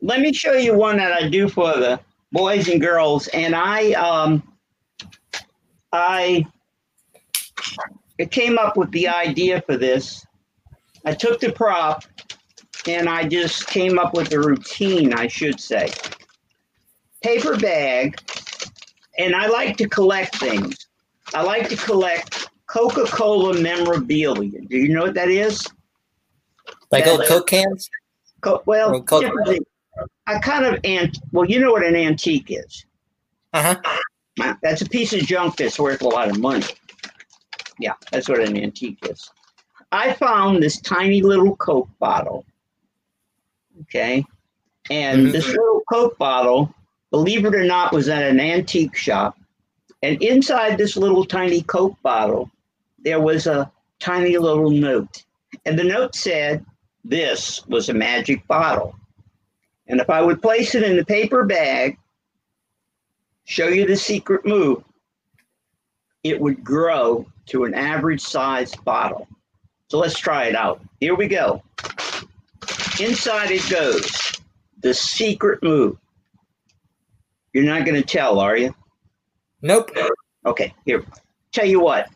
let 0.00 0.20
me 0.20 0.32
show 0.32 0.52
you 0.52 0.74
one 0.74 0.98
that 0.98 1.12
I 1.12 1.28
do 1.28 1.48
for 1.48 1.72
the 1.72 1.98
boys 2.30 2.68
and 2.68 2.80
girls, 2.80 3.26
and 3.28 3.56
I 3.56 3.92
um 3.92 4.42
I 5.92 6.46
came 8.30 8.56
up 8.56 8.76
with 8.76 8.92
the 8.92 9.08
idea 9.08 9.62
for 9.62 9.76
this. 9.76 10.24
I 11.04 11.14
took 11.14 11.40
the 11.40 11.50
prop 11.50 12.04
and 12.88 13.08
I 13.08 13.28
just 13.28 13.66
came 13.66 13.98
up 13.98 14.14
with 14.14 14.32
a 14.32 14.40
routine, 14.40 15.12
I 15.12 15.26
should 15.26 15.60
say. 15.60 15.90
Paper 17.22 17.56
bag, 17.56 18.18
and 19.18 19.34
I 19.34 19.46
like 19.46 19.76
to 19.78 19.88
collect 19.88 20.36
things. 20.36 20.86
I 21.34 21.42
like 21.42 21.68
to 21.68 21.76
collect 21.76 22.48
Coca 22.66 23.04
Cola 23.04 23.60
memorabilia. 23.60 24.60
Do 24.62 24.76
you 24.76 24.88
know 24.94 25.02
what 25.02 25.14
that 25.14 25.28
is? 25.28 25.66
like 26.90 27.06
old 27.06 27.24
Coke 27.26 27.48
cans? 27.48 27.90
Co- 28.40 28.62
well, 28.66 29.04
I 30.26 30.38
kind 30.38 30.64
of 30.64 30.80
ant. 30.84 31.18
Well, 31.32 31.44
you 31.44 31.60
know 31.60 31.72
what 31.72 31.84
an 31.84 31.96
antique 31.96 32.50
is. 32.50 32.86
Uh 33.52 33.74
huh. 34.36 34.54
That's 34.62 34.82
a 34.82 34.88
piece 34.88 35.12
of 35.12 35.20
junk 35.20 35.56
that's 35.56 35.78
worth 35.78 36.02
a 36.02 36.08
lot 36.08 36.30
of 36.30 36.38
money. 36.38 36.64
Yeah, 37.80 37.94
that's 38.12 38.28
what 38.28 38.40
an 38.40 38.56
antique 38.56 38.98
is. 39.02 39.28
I 39.90 40.12
found 40.12 40.62
this 40.62 40.80
tiny 40.80 41.22
little 41.22 41.56
Coke 41.56 41.88
bottle. 41.98 42.44
Okay. 43.82 44.24
And 44.90 45.28
Mhm. 45.28 45.32
this 45.32 45.46
little 45.46 45.82
Coke 45.92 46.18
bottle, 46.18 46.74
believe 47.10 47.44
it 47.44 47.54
or 47.54 47.64
not, 47.64 47.92
was 47.92 48.08
at 48.08 48.22
an 48.22 48.40
antique 48.40 48.96
shop. 48.96 49.38
And 50.02 50.22
inside 50.22 50.78
this 50.78 50.96
little 50.96 51.24
tiny 51.24 51.62
Coke 51.62 52.00
bottle, 52.02 52.50
there 52.98 53.20
was 53.20 53.46
a 53.46 53.70
tiny 53.98 54.36
little 54.38 54.70
note. 54.70 55.24
And 55.66 55.78
the 55.78 55.84
note 55.84 56.14
said, 56.14 56.64
This 57.04 57.64
was 57.66 57.88
a 57.88 57.94
magic 57.94 58.46
bottle. 58.46 58.94
And 59.86 60.00
if 60.00 60.10
I 60.10 60.20
would 60.20 60.42
place 60.42 60.74
it 60.74 60.82
in 60.82 60.96
the 60.96 61.04
paper 61.04 61.44
bag, 61.44 61.96
show 63.44 63.68
you 63.68 63.86
the 63.86 63.96
secret 63.96 64.44
move, 64.44 64.84
it 66.22 66.38
would 66.38 66.62
grow 66.62 67.26
to 67.46 67.64
an 67.64 67.72
average 67.72 68.20
sized 68.20 68.84
bottle. 68.84 69.26
So 69.88 69.98
let's 69.98 70.18
try 70.18 70.44
it 70.44 70.54
out. 70.54 70.82
Here 71.00 71.14
we 71.14 71.28
go. 71.28 71.62
Inside 73.00 73.50
it 73.50 73.68
goes. 73.70 74.32
The 74.80 74.92
secret 74.94 75.62
move. 75.62 75.96
You're 77.52 77.64
not 77.64 77.84
going 77.84 78.00
to 78.00 78.06
tell, 78.06 78.40
are 78.40 78.56
you? 78.56 78.74
Nope. 79.62 79.90
Okay, 80.46 80.74
here. 80.84 81.04
Tell 81.52 81.64
you 81.64 81.80
what. 81.80 82.08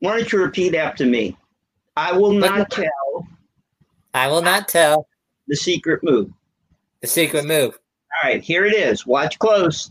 Why 0.00 0.16
don't 0.16 0.30
you 0.32 0.40
repeat 0.40 0.74
after 0.74 1.06
me? 1.06 1.36
I 1.96 2.12
will 2.12 2.32
not 2.32 2.70
tell 2.70 3.26
I 4.12 4.28
will 4.28 4.42
not 4.42 4.68
tell 4.68 5.08
the 5.48 5.56
secret 5.56 6.02
move. 6.02 6.30
the 7.00 7.06
secret 7.06 7.44
move. 7.44 7.78
All 8.22 8.30
right, 8.30 8.42
here 8.42 8.64
it 8.64 8.74
is. 8.74 9.06
Watch 9.06 9.38
close. 9.38 9.90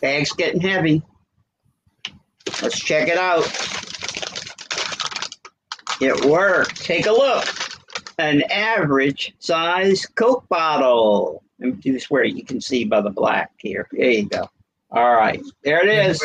Bag's 0.00 0.32
getting 0.32 0.60
heavy. 0.60 1.02
Let's 2.60 2.78
check 2.78 3.08
it 3.08 3.18
out. 3.18 3.44
It 6.00 6.24
worked. 6.24 6.82
Take 6.82 7.06
a 7.06 7.12
look. 7.12 7.46
An 8.18 8.42
average 8.50 9.34
size 9.38 10.06
Coke 10.06 10.48
bottle. 10.48 11.42
Do 11.60 11.92
this 11.92 12.10
where 12.10 12.24
you 12.24 12.44
can 12.44 12.60
see 12.60 12.84
by 12.84 13.00
the 13.00 13.10
black 13.10 13.52
here. 13.58 13.88
There 13.92 14.10
you 14.10 14.28
go. 14.28 14.48
All 14.90 15.14
right, 15.14 15.40
there 15.64 15.86
it 15.86 16.10
is. 16.10 16.22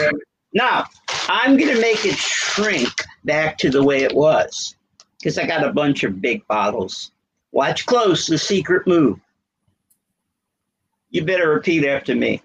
Now, 0.54 0.86
I'm 1.30 1.56
going 1.58 1.74
to 1.74 1.82
make 1.82 2.06
it 2.06 2.18
shrink 2.18 2.92
back 3.24 3.58
to 3.60 3.70
the 3.70 3.84
way 3.84 4.04
it 4.04 4.14
was 4.14 4.76
because 5.20 5.38
I 5.38 5.46
got 5.46 5.66
a 5.66 5.72
bunch 5.72 6.04
of 6.04 6.22
big 6.22 6.46
bottles. 6.48 7.12
Watch 7.52 7.86
close, 7.86 8.28
the 8.28 8.38
secret 8.38 8.88
move. 8.88 9.20
You 11.12 11.24
better 11.24 11.50
repeat 11.50 11.86
after 11.86 12.16
me. 12.16 12.42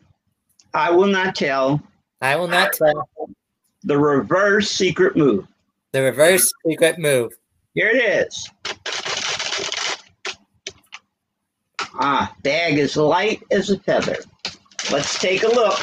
I 0.75 0.91
will 0.91 1.07
not 1.07 1.35
tell 1.35 1.83
I 2.21 2.37
will 2.37 2.49
not 2.49 2.73
tell 2.73 3.09
the 3.83 3.99
reverse 3.99 4.71
secret 4.71 5.17
move. 5.17 5.47
The 5.93 6.03
reverse 6.03 6.51
secret 6.67 6.99
move. 6.99 7.33
Here 7.75 7.89
it 7.89 8.27
is. 8.27 8.51
Ah, 11.95 12.35
bag 12.43 12.79
as 12.79 12.97
light 12.97 13.43
as 13.51 13.71
a 13.71 13.79
feather. 13.79 14.17
Let's 14.91 15.19
take 15.19 15.43
a 15.43 15.49
look. 15.49 15.79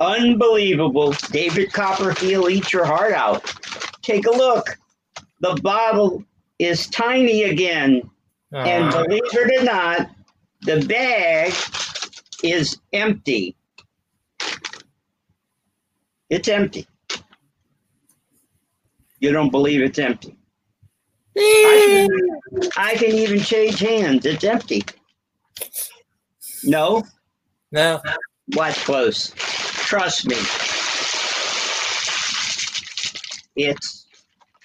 Unbelievable. 0.00 1.12
David 1.30 1.72
Copperfield, 1.72 2.50
eat 2.50 2.72
your 2.72 2.84
heart 2.84 3.12
out. 3.12 3.44
Take 4.02 4.26
a 4.26 4.30
look. 4.30 4.76
The 5.40 5.58
bottle 5.62 6.24
is 6.58 6.88
tiny 6.88 7.44
again. 7.44 8.10
And 8.52 8.90
believe 8.90 9.22
it 9.24 9.60
or 9.60 9.64
not, 9.64 10.10
the 10.62 10.84
bag 10.86 11.54
is 12.42 12.78
empty. 12.92 13.56
It's 16.28 16.48
empty. 16.48 16.86
You 19.20 19.32
don't 19.32 19.50
believe 19.50 19.82
it's 19.82 19.98
empty. 19.98 20.36
I 21.36 22.08
can, 22.50 22.70
I 22.76 22.94
can 22.94 23.12
even 23.12 23.40
change 23.40 23.78
hands. 23.78 24.26
It's 24.26 24.44
empty. 24.44 24.82
No, 26.64 27.04
no. 27.70 28.00
watch 28.54 28.76
close. 28.84 29.32
Trust 29.36 30.26
me. 30.26 30.36
It's 33.56 34.06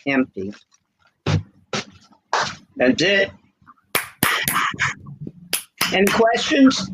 empty. 0.08 0.54
That's 2.78 3.02
it. 3.02 3.32
Any 5.94 6.06
questions? 6.08 6.90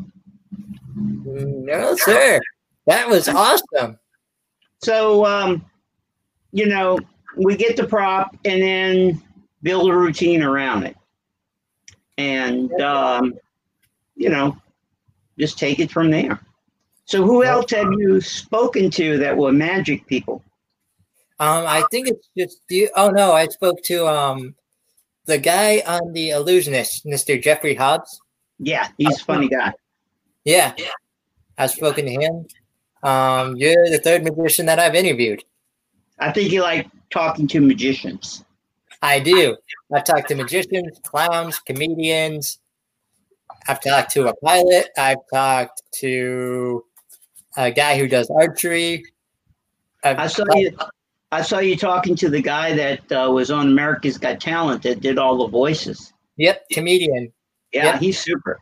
No, 0.96 1.96
sir. 1.96 2.40
That 2.88 3.08
was 3.08 3.30
awesome. 3.30 3.98
So, 4.84 5.26
um, 5.26 5.66
you 6.52 6.68
know, 6.68 6.98
we 7.36 7.56
get 7.56 7.78
the 7.78 7.86
prop 7.86 8.36
and 8.46 8.62
then 8.62 9.22
build 9.64 9.90
a 9.90 9.96
routine 9.96 10.44
around 10.44 10.84
it. 10.84 10.96
And, 12.18 12.72
um, 12.82 13.34
you 14.16 14.30
know, 14.30 14.58
just 15.40 15.58
take 15.58 15.80
it 15.80 15.92
from 15.92 16.12
there. 16.12 16.40
So, 17.06 17.24
who 17.24 17.44
else 17.44 17.72
have 17.72 17.92
you 17.92 18.22
spoken 18.22 18.90
to 18.92 19.18
that 19.18 19.36
were 19.36 19.52
magic 19.52 20.06
people? 20.08 20.44
Um, 21.40 21.66
I 21.66 21.84
think 21.90 22.08
it's 22.08 22.30
just 22.38 22.62
you. 22.70 22.90
Oh 22.96 23.10
no, 23.10 23.34
I 23.34 23.48
spoke 23.48 23.82
to 23.86 24.08
um 24.08 24.56
the 25.26 25.40
guy 25.40 25.82
on 25.88 26.14
the 26.14 26.30
Illusionist, 26.30 27.06
Mr. 27.06 27.42
Jeffrey 27.42 27.74
Hobbs. 27.74 28.22
Yeah, 28.60 28.90
he's 28.98 29.20
a 29.20 29.26
funny 29.26 29.50
guy. 29.50 29.74
Yeah, 30.46 30.76
I've 31.58 31.72
spoken 31.72 32.06
to 32.06 32.12
him. 32.12 32.46
Um, 33.04 33.56
you're 33.56 33.90
the 33.90 34.00
third 34.00 34.24
magician 34.24 34.68
that 34.68 34.78
I've 34.78 34.94
interviewed. 34.94 35.44
I 36.20 36.32
think 36.32 36.52
you 36.52 36.62
like 36.62 36.88
talking 37.12 37.48
to 37.50 37.62
magicians. 37.62 38.44
I 39.02 39.20
do. 39.20 39.58
I've 39.94 40.04
talked 40.04 40.28
to 40.30 40.36
magicians, 40.36 41.00
clowns, 41.04 41.60
comedians. 41.60 42.60
I've 43.68 43.82
talked 43.82 44.12
to 44.12 44.28
a 44.28 44.36
pilot. 44.38 44.90
I've 44.98 45.18
talked 45.32 45.82
to 45.96 46.84
a 47.58 47.72
guy 47.72 47.98
who 47.98 48.08
does 48.08 48.30
archery. 48.30 49.04
I've 50.04 50.18
I 50.20 50.28
saw 50.28 50.46
you. 50.56 50.76
I 51.34 51.42
saw 51.42 51.60
you 51.60 51.78
talking 51.78 52.16
to 52.18 52.30
the 52.30 52.42
guy 52.42 52.74
that 52.74 53.12
uh, 53.12 53.32
was 53.32 53.52
on 53.52 53.68
America's 53.68 54.18
Got 54.18 54.42
Talent 54.42 54.84
that 54.84 55.00
did 55.00 55.18
all 55.18 55.38
the 55.38 55.48
voices. 55.48 56.12
Yep, 56.38 56.70
comedian. 56.72 57.32
Yeah, 57.72 57.86
Yeah. 57.86 58.00
he's 58.00 58.20
super. 58.20 58.60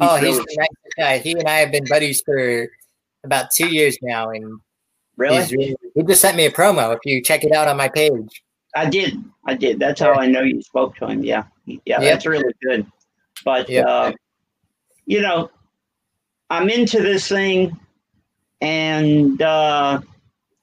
oh, 0.00 0.16
he's 0.16 0.36
really- 0.36 0.38
the 0.38 0.56
nicest 0.58 0.96
guy. 0.98 1.18
He 1.18 1.32
and 1.32 1.48
I 1.48 1.58
have 1.58 1.70
been 1.70 1.84
buddies 1.88 2.20
for 2.22 2.68
about 3.24 3.50
two 3.54 3.68
years 3.72 3.96
now, 4.02 4.30
and 4.30 4.58
really. 5.22 5.56
really, 5.56 5.76
he 5.94 6.02
just 6.02 6.20
sent 6.20 6.36
me 6.36 6.46
a 6.46 6.50
promo. 6.50 6.92
If 6.94 7.00
you 7.04 7.22
check 7.22 7.44
it 7.44 7.52
out 7.52 7.68
on 7.68 7.76
my 7.76 7.88
page, 7.88 8.42
I 8.74 8.88
did. 8.88 9.14
I 9.46 9.54
did. 9.54 9.78
That's 9.78 10.00
how 10.00 10.12
I 10.14 10.26
know 10.26 10.40
you 10.42 10.60
spoke 10.62 10.96
to 10.96 11.06
him. 11.06 11.22
Yeah. 11.24 11.44
Yeah, 11.66 11.78
Yep. 11.86 12.00
that's 12.00 12.26
really 12.26 12.52
good. 12.62 12.86
But 13.44 13.68
Yep. 13.68 13.86
uh, 13.86 14.12
you 15.06 15.20
know, 15.20 15.50
I'm 16.50 16.68
into 16.68 17.00
this 17.02 17.28
thing 17.28 17.78
and 18.60 19.40
uh 19.42 20.00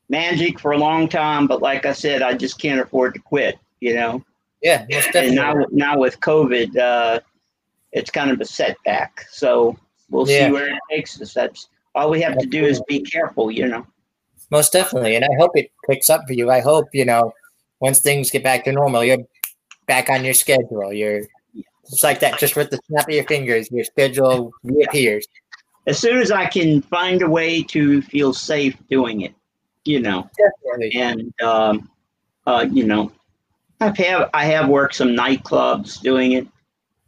magic 0.09 0.59
for 0.59 0.71
a 0.71 0.77
long 0.77 1.07
time, 1.07 1.45
but 1.47 1.61
like 1.61 1.85
I 1.85 1.93
said, 1.93 2.21
I 2.21 2.33
just 2.33 2.59
can't 2.59 2.79
afford 2.81 3.13
to 3.13 3.19
quit, 3.19 3.59
you 3.79 3.93
know. 3.93 4.23
yeah, 4.61 4.85
And 5.13 5.35
now 5.35 5.53
now 5.71 5.97
with 5.99 6.19
COVID, 6.19 6.77
uh 6.77 7.19
it's 7.91 8.11
kind 8.11 8.31
of 8.31 8.39
a 8.41 8.45
setback. 8.45 9.25
So 9.31 9.77
we'll 10.09 10.29
Yeah. 10.29 10.47
see 10.47 10.51
where 10.53 10.67
it 10.67 10.79
takes 10.89 11.21
us. 11.21 11.33
That's 11.33 11.69
all 11.95 12.09
we 12.09 12.21
have 12.21 12.37
to 12.37 12.45
do 12.45 12.63
is 12.65 12.81
be 12.87 13.01
careful, 13.01 13.49
you 13.51 13.67
know. 13.67 13.85
Most 14.51 14.73
definitely. 14.73 15.15
And 15.15 15.25
I 15.25 15.35
hope 15.39 15.51
it 15.55 15.71
picks 15.87 16.09
up 16.09 16.21
for 16.27 16.33
you. 16.33 16.49
I 16.49 16.59
hope, 16.59 16.87
you 16.93 17.05
know, 17.05 17.33
once 17.79 17.99
things 17.99 18.31
get 18.31 18.43
back 18.43 18.63
to 18.65 18.71
normal, 18.71 19.03
you're 19.03 19.17
back 19.87 20.09
on 20.09 20.25
your 20.25 20.33
schedule. 20.33 20.91
You're 20.91 21.21
just 21.89 22.03
like 22.03 22.19
that, 22.19 22.39
just 22.39 22.55
with 22.55 22.69
the 22.69 22.79
snap 22.87 23.07
of 23.07 23.13
your 23.13 23.25
fingers, 23.25 23.71
your 23.71 23.83
schedule 23.83 24.51
reappears. 24.63 25.27
As 25.87 25.97
soon 25.97 26.17
as 26.19 26.31
I 26.31 26.45
can 26.45 26.81
find 26.83 27.21
a 27.21 27.29
way 27.29 27.63
to 27.63 28.01
feel 28.03 28.33
safe 28.33 28.75
doing 28.89 29.21
it, 29.21 29.33
you 29.85 29.99
know. 29.99 30.29
Definitely. 30.37 30.99
and 30.99 31.41
um, 31.41 31.89
uh, 32.45 32.65
you 32.71 32.85
know, 32.85 33.11
I've 33.81 33.97
have 33.97 34.29
I 34.33 34.45
have 34.45 34.69
worked 34.69 34.95
some 34.95 35.09
nightclubs 35.09 36.01
doing 36.01 36.33
it, 36.33 36.47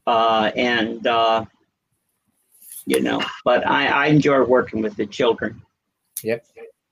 uh, 0.08 0.52
and 0.56 1.06
uh, 1.06 1.46
you 2.86 3.02
know, 3.02 3.22
but 3.44 3.68
I, 3.68 3.88
I 3.88 4.06
enjoy 4.08 4.44
working 4.44 4.82
with 4.82 4.96
the 4.96 5.06
children. 5.06 5.62
Yep. 6.24 6.46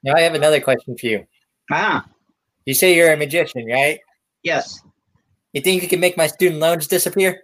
Now 0.03 0.13
I 0.15 0.21
have 0.21 0.33
another 0.35 0.61
question 0.61 0.97
for 0.97 1.05
you. 1.05 1.25
Ah, 1.71 2.05
You 2.65 2.73
say 2.73 2.95
you're 2.95 3.11
a 3.13 3.17
magician, 3.17 3.65
right? 3.65 3.99
yes, 4.43 4.81
You 5.53 5.61
think 5.61 5.81
you 5.83 5.89
can 5.89 5.99
make 5.99 6.15
my 6.17 6.27
student 6.27 6.59
loans 6.61 6.87
disappear? 6.87 7.43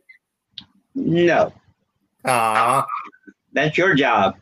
no, 0.96 1.52
Ah. 2.24 2.86
that's 3.54 3.78
your 3.78 3.94
job. 3.96 4.38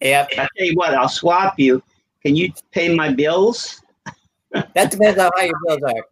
Yep. 0.00 0.28
I 0.32 0.34
tell 0.56 0.66
you 0.66 0.74
what, 0.74 0.94
I'll 0.94 1.08
swap 1.08 1.58
you. 1.58 1.82
Can 2.24 2.36
you 2.36 2.52
pay 2.72 2.94
my 2.94 3.12
bills? 3.12 3.82
That 4.74 4.90
depends 4.90 5.18
on 5.18 5.30
how 5.36 5.42
your 5.42 5.58
bills 5.66 5.82
are. 5.82 6.04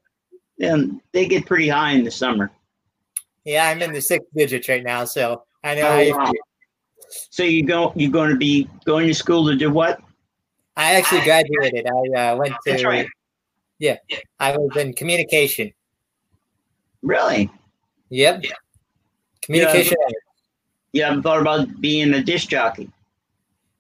And 0.61 1.01
they 1.13 1.27
get 1.27 1.47
pretty 1.47 1.69
high 1.69 1.93
in 1.93 2.05
the 2.05 2.11
summer. 2.11 2.51
Yeah, 3.45 3.69
I'm 3.69 3.81
in 3.83 3.93
the 3.93 4.01
six 4.01 4.25
digits 4.35 4.69
right 4.69 4.83
now, 4.83 5.05
so 5.05 5.45
I 5.65 5.75
know 5.75 5.89
Oh, 5.89 6.17
wow. 6.19 6.33
So 7.31 7.45
you 7.45 7.65
go, 7.65 7.93
you're 7.97 8.11
going 8.11 8.31
to 8.31 8.37
be 8.37 8.69
going 8.85 9.07
to 9.07 9.15
school 9.15 9.47
to 9.47 9.55
do 9.57 9.71
what? 9.71 10.01
I 10.77 10.95
actually 10.95 11.23
graduated. 11.23 11.87
I 11.87 12.33
uh, 12.33 12.37
went 12.37 12.55
to 12.67 12.87
right. 12.87 13.09
I 14.41 14.57
was 14.57 14.77
in 14.77 14.93
communication. 14.93 15.73
Really? 17.03 17.51
Yep. 18.11 18.45
Communication. 19.43 19.97
You 20.93 21.05
haven't 21.05 21.23
thought 21.23 21.41
about 21.41 21.81
being 21.81 22.13
a 22.15 22.23
disc 22.23 22.49
jockey? 22.49 22.91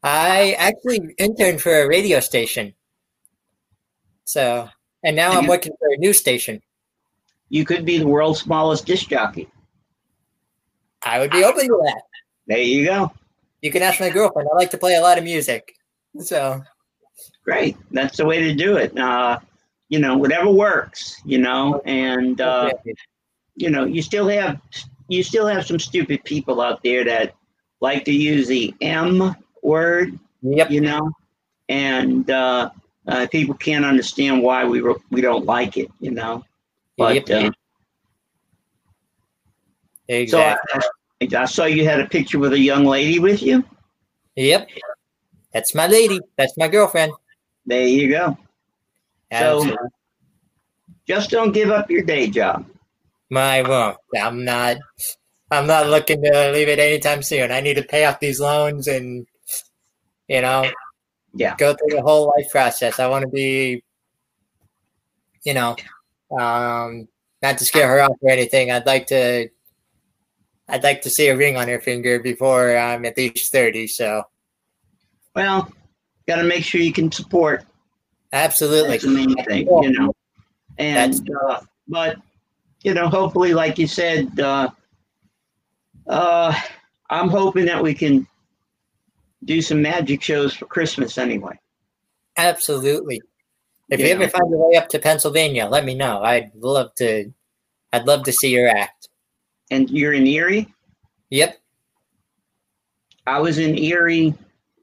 I 0.03 0.55
actually 0.59 1.15
interned 1.19 1.61
for 1.61 1.75
a 1.83 1.89
radio 1.89 2.21
station. 2.21 2.75
So, 4.25 4.69
and 5.03 5.17
now 5.17 5.31
And 5.31 5.39
I'm 5.39 5.45
you- 5.45 5.51
working 5.51 5.73
for 5.79 5.89
a 5.93 5.97
news 5.99 6.19
station. 6.19 6.63
You 7.49 7.65
could 7.65 7.85
be 7.85 7.99
the 7.99 8.07
world's 8.07 8.41
smallest 8.41 8.87
disc 8.87 9.09
jockey. 9.09 9.49
I 11.05 11.21
would 11.21 11.31
be 11.31 11.45
open 11.45 11.67
to 11.67 11.81
that. 11.85 12.03
There 12.49 12.59
you 12.59 12.85
go. 12.85 13.13
You 13.63 13.71
can 13.71 13.83
ask 13.83 14.01
my 14.01 14.11
girlfriend. 14.11 14.49
I 14.53 14.57
like 14.57 14.71
to 14.73 14.79
play 14.79 14.97
a 14.97 15.01
lot 15.01 15.17
of 15.19 15.25
music. 15.25 15.77
So, 16.21 16.63
Great. 17.47 17.77
That's 17.93 18.17
the 18.17 18.27
way 18.27 18.41
to 18.41 18.55
do 18.55 18.77
it. 18.77 18.99
Uh, 18.99 19.39
you 19.89 20.01
know, 20.01 20.19
whatever 20.19 20.51
works, 20.51 21.23
you 21.25 21.39
know, 21.39 21.81
and 21.85 22.41
uh, 22.41 22.73
you 23.55 23.71
know, 23.71 23.85
you 23.85 24.03
still 24.03 24.29
have 24.29 24.61
you 25.09 25.23
still 25.23 25.47
have 25.47 25.65
some 25.65 25.79
stupid 25.79 26.25
people 26.25 26.61
out 26.61 26.83
there 26.83 27.05
that 27.05 27.37
like 27.81 28.05
to 28.07 28.13
use 28.13 28.49
the 28.49 28.75
M 28.81 29.37
word, 29.63 30.19
yep. 30.43 30.73
you 30.73 30.81
know, 30.81 31.13
and 31.69 32.29
uh, 32.29 32.71
uh, 33.07 33.27
people 33.31 33.55
can't 33.55 33.85
understand 33.85 34.43
why 34.43 34.65
we 34.65 34.83
were, 34.83 34.97
we 35.11 35.21
don't 35.21 35.45
like 35.45 35.77
it, 35.77 35.89
you 36.01 36.11
know. 36.11 36.45
But 36.99 37.29
Yep. 37.29 37.53
uh, 40.09 40.27
so 40.27 40.41
I, 40.41 40.57
Exactly. 41.21 41.37
I 41.37 41.45
saw 41.45 41.65
you 41.67 41.85
had 41.85 42.01
a 42.01 42.07
picture 42.07 42.39
with 42.39 42.53
a 42.53 42.59
young 42.59 42.85
lady 42.85 43.19
with 43.19 43.43
you. 43.43 43.65
yep. 44.35 44.69
That's 45.53 45.75
my 45.75 45.87
lady. 45.87 46.21
That's 46.37 46.57
my 46.57 46.69
girlfriend. 46.69 47.13
There 47.67 47.87
you 47.87 48.09
go. 48.11 48.39
So- 49.33 49.77
Just 51.07 51.31
don't 51.31 51.53
give 51.53 51.71
up 51.71 51.91
your 51.91 52.03
day 52.03 52.29
job. 52.29 52.67
My 53.31 53.63
won't. 53.63 53.99
I'm 54.17 54.45
not. 54.45 54.77
I'm 55.51 55.67
not 55.67 55.87
looking 55.89 56.21
to 56.23 56.51
leave 56.53 56.69
it 56.69 56.79
anytime 56.81 57.23
soon. 57.23 57.53
I 57.53 57.61
need 57.61 57.75
to 57.75 57.83
pay 57.85 58.05
off 58.05 58.19
these 58.19 58.41
loans 58.41 58.89
and, 58.89 59.25
you 60.27 60.41
know, 60.41 60.69
Yeah. 61.35 61.55
go 61.57 61.75
through 61.75 61.97
the 61.97 62.03
whole 62.03 62.33
life 62.37 62.51
process. 62.51 62.99
I 62.99 63.07
want 63.09 63.23
to 63.23 63.29
be 63.31 63.83
you 65.45 65.55
know, 65.55 65.77
um, 66.37 67.07
not 67.41 67.57
to 67.59 67.65
scare 67.65 67.87
her 67.87 68.01
off 68.03 68.17
or 68.21 68.31
anything. 68.31 68.73
I'd 68.73 68.85
like 68.85 69.07
to, 69.09 69.49
I'd 70.69 70.83
like 70.83 71.03
to 71.03 71.11
see 71.11 71.29
a 71.29 71.37
ring 71.37 71.57
on 71.57 71.69
her 71.69 71.79
finger 71.81 72.19
before 72.19 72.77
I'm 72.77 73.05
at 73.05 73.17
least 73.17 73.53
thirty. 73.53 73.87
So, 73.87 74.25
Well, 75.37 75.71
got 76.27 76.37
to 76.37 76.45
make 76.45 76.65
sure 76.65 76.81
you 76.81 76.93
can 76.93 77.11
support. 77.13 77.65
absolutely, 78.33 78.91
That's 78.93 79.05
the 79.05 79.11
main 79.11 79.35
thing, 79.45 79.67
you 79.83 79.93
know. 79.93 80.13
And 80.79 81.29
uh, 81.49 81.61
but 81.89 82.17
you 82.83 82.95
know, 82.95 83.09
hopefully, 83.09 83.55
like 83.55 83.79
you 83.79 83.87
said, 83.87 84.39
uh, 84.39 84.71
uh, 86.07 86.55
I'm 87.11 87.29
hoping 87.29 87.65
that 87.67 87.83
we 87.83 87.95
can 87.95 88.27
do 89.45 89.61
some 89.63 89.81
magic 89.83 90.23
shows 90.23 90.55
for 90.55 90.67
Christmas 90.67 91.19
anyway. 91.19 91.59
absolutely. 92.37 93.21
If 93.89 94.01
you 94.01 94.07
Yeah. 94.07 94.15
ever 94.15 94.29
find 94.29 94.51
your 94.51 94.69
way 94.69 94.77
up 94.77 94.89
to 94.91 94.99
Pennsylvania, 94.99 95.67
let 95.67 95.85
me 95.85 95.95
know. 95.95 96.23
I'd 96.23 96.51
love 96.57 96.95
to. 96.97 97.33
I'd 97.93 98.07
love 98.07 98.25
to 98.25 98.33
see 98.33 98.51
your 98.51 98.69
act. 98.69 99.09
And 99.71 99.89
you're 99.91 100.13
in 100.13 100.27
Erie. 100.27 100.67
Yep. 101.31 101.59
I 103.27 103.39
was 103.41 103.59
in 103.59 103.79
Erie 103.79 104.35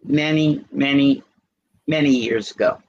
many, 0.05 0.63
many, 0.71 1.21
many 1.87 2.09
years 2.09 2.51
ago. 2.51 2.81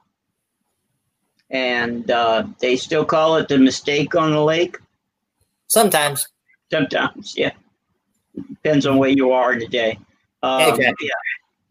And 1.51 2.11
uh, 2.11 2.47
they 2.61 2.77
still 2.77 3.05
call 3.05 3.37
it 3.37 3.49
the 3.49 3.59
mistake 3.59 4.15
on 4.15 4.33
the 4.33 4.43
lake. 4.43 4.79
Sometimes. 5.69 6.27
Sometimes, 6.71 7.35
yeah. 7.37 7.53
Depends 8.49 8.87
on 8.87 8.97
where 8.97 9.11
you 9.11 9.33
are 9.33 9.53
in 9.53 9.61
the 9.61 9.69
day. 9.69 9.99
Um, 10.43 10.63
Exactly. 10.63 11.09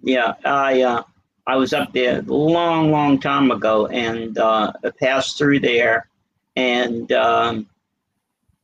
Yeah, 0.01 0.34
yeah. 0.43 0.49
I 0.49 0.82
uh, 0.82 1.03
I 1.45 1.57
was 1.57 1.74
up 1.74 1.91
there 1.91 2.19
a 2.19 2.21
long, 2.21 2.91
long 2.91 3.19
time 3.19 3.51
ago, 3.51 3.88
and 3.88 4.38
uh, 4.38 4.71
I 4.84 4.89
passed 4.91 5.38
through 5.38 5.59
there, 5.59 6.07
and 6.55 7.11
um, 7.11 7.67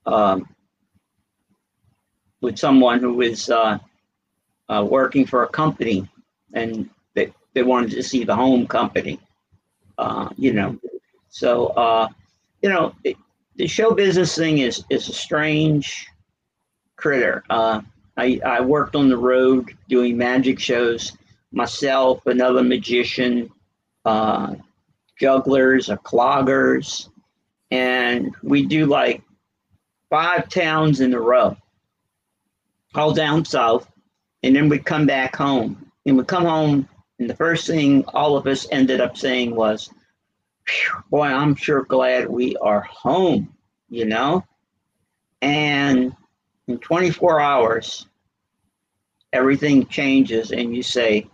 um, 0.06 0.48
with 2.40 2.58
someone 2.58 3.00
who 3.00 3.16
was 3.16 3.50
uh, 3.50 3.80
uh, 4.70 4.88
working 4.90 5.26
for 5.26 5.44
a 5.44 5.48
company, 5.50 6.08
and 6.54 6.90
they 7.54 7.64
wanted 7.64 7.92
to 7.92 8.04
see 8.04 8.24
the 8.24 8.36
home 8.36 8.68
company, 8.68 9.20
uh, 9.98 10.30
you 10.38 10.54
know. 10.54 10.78
So 11.30 11.68
uh, 11.68 12.08
you 12.62 12.70
know, 12.70 12.94
it, 13.04 13.18
the 13.56 13.68
show 13.68 13.92
business 13.92 14.36
thing 14.36 14.60
is 14.60 14.84
is 14.90 15.10
a 15.10 15.14
strange 15.14 16.08
critter. 16.96 17.44
Uh, 17.50 17.82
I, 18.18 18.40
I 18.46 18.62
worked 18.62 18.96
on 18.96 19.08
the 19.08 19.18
road 19.18 19.76
doing 19.88 20.18
magic 20.18 20.60
shows 20.60 21.14
myself, 21.52 22.26
another 22.26 22.62
magician, 22.62 23.50
uh, 24.06 24.56
jugglers, 25.20 25.90
or 25.90 25.98
cloggers, 25.98 27.10
and 27.72 28.36
we 28.44 28.66
do 28.66 28.86
like 28.86 29.22
five 30.10 30.50
towns 30.50 31.00
in 31.02 31.14
a 31.14 31.20
row, 31.20 31.56
all 32.96 33.14
down 33.14 33.46
south, 33.46 33.90
and 34.44 34.56
then 34.56 34.70
we 34.70 34.80
come 34.80 35.06
back 35.06 35.36
home. 35.36 35.86
And 36.06 36.18
we 36.18 36.24
come 36.24 36.46
home, 36.46 36.88
and 37.20 37.30
the 37.30 37.36
first 37.36 37.68
thing 37.68 38.04
all 38.14 38.38
of 38.38 38.48
us 38.48 38.66
ended 38.72 39.02
up 39.02 39.18
saying 39.18 39.56
was, 39.56 39.90
"Boy, 41.10 41.28
I'm 41.28 41.56
sure 41.56 41.84
glad 41.84 42.30
we 42.30 42.56
are 42.58 42.82
home," 42.82 43.54
you 43.90 44.06
know. 44.06 44.46
And 45.42 46.16
in 46.68 46.80
24 46.80 47.40
hours, 47.40 48.08
everything 49.34 49.86
changes, 49.88 50.52
and 50.52 50.76
you 50.76 50.82
say, 50.82 51.28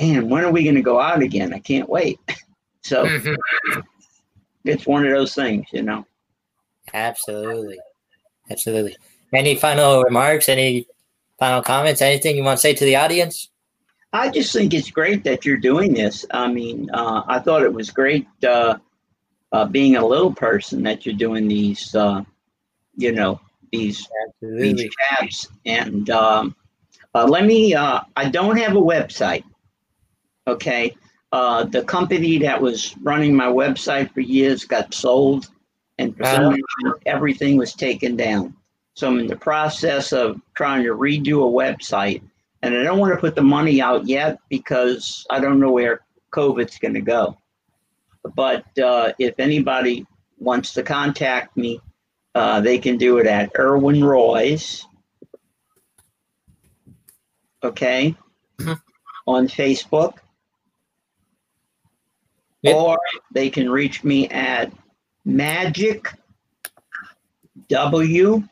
"Man, 0.00 0.28
when 0.28 0.44
are 0.44 0.52
we 0.52 0.64
going 0.64 0.74
to 0.74 0.82
go 0.82 1.00
out 1.00 1.22
again? 1.22 1.54
I 1.54 1.60
can't 1.60 1.88
wait." 1.88 2.18
So 2.86 3.06
it's 4.64 4.86
one 4.86 5.06
of 5.06 5.10
those 5.10 5.34
things, 5.34 5.66
you 5.72 5.80
know. 5.80 6.04
Absolutely. 6.92 7.78
Absolutely. 8.50 8.94
Any 9.32 9.54
final 9.54 10.02
remarks? 10.02 10.50
Any 10.50 10.86
final 11.38 11.62
comments? 11.62 12.02
Anything 12.02 12.36
you 12.36 12.44
want 12.44 12.58
to 12.58 12.60
say 12.60 12.74
to 12.74 12.84
the 12.84 12.96
audience? 12.96 13.48
I 14.14 14.30
just 14.30 14.52
think 14.52 14.72
it's 14.72 14.92
great 14.92 15.24
that 15.24 15.44
you're 15.44 15.56
doing 15.56 15.92
this. 15.92 16.24
I 16.30 16.46
mean, 16.46 16.88
uh, 16.94 17.22
I 17.26 17.40
thought 17.40 17.64
it 17.64 17.72
was 17.72 17.90
great 17.90 18.28
uh, 18.46 18.78
uh, 19.50 19.64
being 19.66 19.96
a 19.96 20.06
little 20.06 20.32
person 20.32 20.84
that 20.84 21.04
you're 21.04 21.16
doing 21.16 21.48
these, 21.48 21.92
uh, 21.96 22.22
you 22.96 23.10
know, 23.10 23.40
these 23.72 24.06
Absolutely. 24.28 24.72
these 24.72 24.90
chats. 25.10 25.48
And 25.66 26.08
um, 26.10 26.54
uh, 27.12 27.26
let 27.26 27.44
me. 27.44 27.74
Uh, 27.74 28.02
I 28.16 28.28
don't 28.30 28.56
have 28.56 28.76
a 28.76 28.80
website. 28.80 29.42
Okay, 30.46 30.94
uh, 31.32 31.64
the 31.64 31.82
company 31.82 32.38
that 32.38 32.60
was 32.62 32.96
running 33.02 33.34
my 33.34 33.46
website 33.46 34.12
for 34.14 34.20
years 34.20 34.64
got 34.64 34.94
sold, 34.94 35.48
and 35.98 36.16
for 36.16 36.24
some 36.24 36.56
Ah. 36.86 36.92
everything 37.06 37.56
was 37.56 37.72
taken 37.72 38.14
down. 38.14 38.54
So 38.94 39.08
I'm 39.08 39.18
in 39.18 39.26
the 39.26 39.34
process 39.36 40.12
of 40.12 40.40
trying 40.54 40.84
to 40.84 40.90
redo 40.90 41.42
a 41.42 41.50
website, 41.50 42.22
and 42.64 42.76
I 42.76 42.82
don't 42.82 42.98
want 42.98 43.12
to 43.12 43.20
put 43.20 43.34
the 43.34 43.42
money 43.42 43.82
out 43.82 44.08
yet 44.08 44.38
because 44.48 45.26
I 45.30 45.38
don't 45.38 45.60
know 45.60 45.70
where 45.70 46.00
COVID's 46.32 46.78
going 46.78 46.94
to 46.94 47.00
go. 47.00 47.36
But 48.34 48.64
uh, 48.78 49.12
if 49.18 49.38
anybody 49.38 50.06
wants 50.38 50.72
to 50.74 50.82
contact 50.82 51.56
me, 51.56 51.80
uh, 52.34 52.60
they 52.60 52.78
can 52.78 52.96
do 52.96 53.18
it 53.18 53.26
at 53.26 53.52
Irwin 53.58 54.02
Roy's. 54.02 54.86
Okay. 57.62 58.16
Mhm. 58.58 58.80
On 59.26 59.46
Facebook. 59.46 60.14
Yep. 62.62 62.76
Or 62.76 62.98
they 63.32 63.50
can 63.50 63.68
reach 63.68 64.04
me 64.04 64.26
at 64.28 64.72
Magic 65.26 66.08
W, 67.68 68.42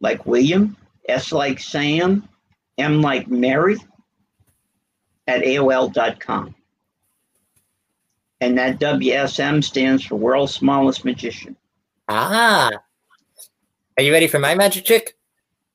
like 0.00 0.26
William, 0.26 0.76
S 1.08 1.32
like 1.32 1.58
Sam, 1.58 2.28
M 2.82 3.00
like 3.00 3.28
Mary, 3.28 3.78
at 5.26 5.42
AOL.com. 5.42 6.54
And 8.40 8.58
that 8.58 8.80
WSM 8.80 9.62
stands 9.62 10.04
for 10.04 10.16
World's 10.16 10.54
Smallest 10.54 11.04
Magician. 11.04 11.56
Ah. 12.08 12.70
Are 13.96 14.02
you 14.02 14.12
ready 14.12 14.26
for 14.26 14.38
my 14.38 14.54
magic 14.54 14.84
trick? 14.84 15.16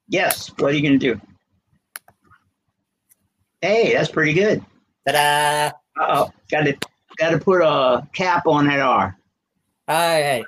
Yes. 0.09 0.49
What 0.57 0.71
are 0.71 0.75
you 0.75 0.81
going 0.81 0.99
to 0.99 1.13
do? 1.13 1.21
Hey, 3.61 3.93
that's 3.93 4.11
pretty 4.11 4.33
good. 4.33 4.63
Ta-da! 5.07 5.71
Uh 5.99 6.25
oh. 6.25 6.31
Got 6.51 6.63
to 6.63 6.77
got 7.17 7.29
to 7.31 7.39
put 7.39 7.61
a 7.61 8.07
cap 8.13 8.45
on 8.45 8.67
that 8.67 8.79
R. 8.79 9.17
All 9.87 9.95
right. 9.95 10.43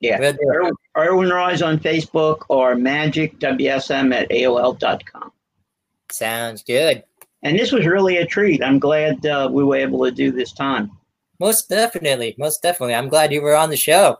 Yeah. 0.00 0.18
We'll 0.18 0.32
do 0.32 0.38
it. 0.40 0.48
Irwin, 0.48 0.74
Irwin 0.96 1.28
Roy's 1.28 1.62
on 1.62 1.78
Facebook 1.78 2.44
or 2.48 2.74
magicwsm 2.74 4.14
at 4.14 4.28
AOL.com. 4.30 5.32
Sounds 6.14 6.62
good. 6.62 7.02
And 7.42 7.58
this 7.58 7.72
was 7.72 7.86
really 7.86 8.18
a 8.18 8.26
treat. 8.26 8.62
I'm 8.62 8.78
glad 8.78 9.26
uh, 9.26 9.48
we 9.50 9.64
were 9.64 9.74
able 9.74 10.04
to 10.04 10.12
do 10.12 10.30
this 10.30 10.52
time. 10.52 10.92
Most 11.40 11.68
definitely. 11.68 12.36
Most 12.38 12.62
definitely. 12.62 12.94
I'm 12.94 13.08
glad 13.08 13.32
you 13.32 13.42
were 13.42 13.56
on 13.56 13.68
the 13.68 13.76
show. 13.76 14.16